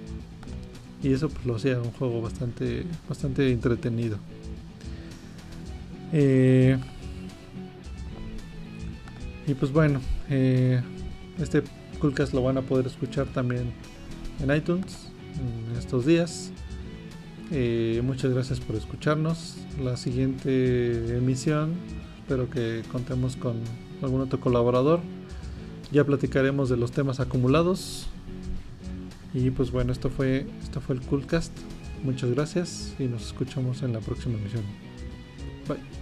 Y 1.03 1.13
eso 1.13 1.29
pues, 1.29 1.47
lo 1.47 1.57
hacía 1.57 1.79
un 1.79 1.93
juego 1.93 2.21
bastante, 2.21 2.85
bastante 3.09 3.51
entretenido. 3.51 4.19
y 9.47 9.55
pues 9.55 9.73
bueno, 9.73 10.01
este 10.29 11.63
Coolcast 12.01 12.35
lo 12.35 12.43
van 12.43 12.59
a 12.59 12.63
poder 12.63 12.87
escuchar 12.87 13.27
también 13.29 13.73
en 14.43 14.55
iTunes 14.55 15.11
en 15.39 15.77
estos 15.77 16.07
días. 16.07 16.51
Eh, 17.53 18.01
muchas 18.05 18.33
gracias 18.33 18.61
por 18.61 18.77
escucharnos. 18.77 19.57
La 19.83 19.97
siguiente 19.97 21.17
emisión, 21.17 21.75
espero 22.21 22.49
que 22.49 22.83
contemos 22.93 23.37
con 23.37 23.57
algún 24.03 24.21
otro 24.21 24.41
colaborador. 24.41 25.01
Ya 25.91 26.05
platicaremos 26.05 26.69
de 26.69 26.77
los 26.77 26.93
temas 26.93 27.19
acumulados. 27.21 28.09
Y 29.33 29.51
pues 29.51 29.71
bueno, 29.71 29.93
esto 29.93 30.11
fue, 30.11 30.47
esto 30.63 30.81
fue 30.81 30.97
el 30.97 31.03
Coolcast. 31.03 31.53
Muchas 32.03 32.31
gracias 32.31 32.95
y 32.99 33.05
nos 33.05 33.27
escuchamos 33.27 33.83
en 33.83 33.93
la 33.93 34.01
próxima 34.01 34.39
emisión. 34.39 34.65
Bye. 35.69 36.00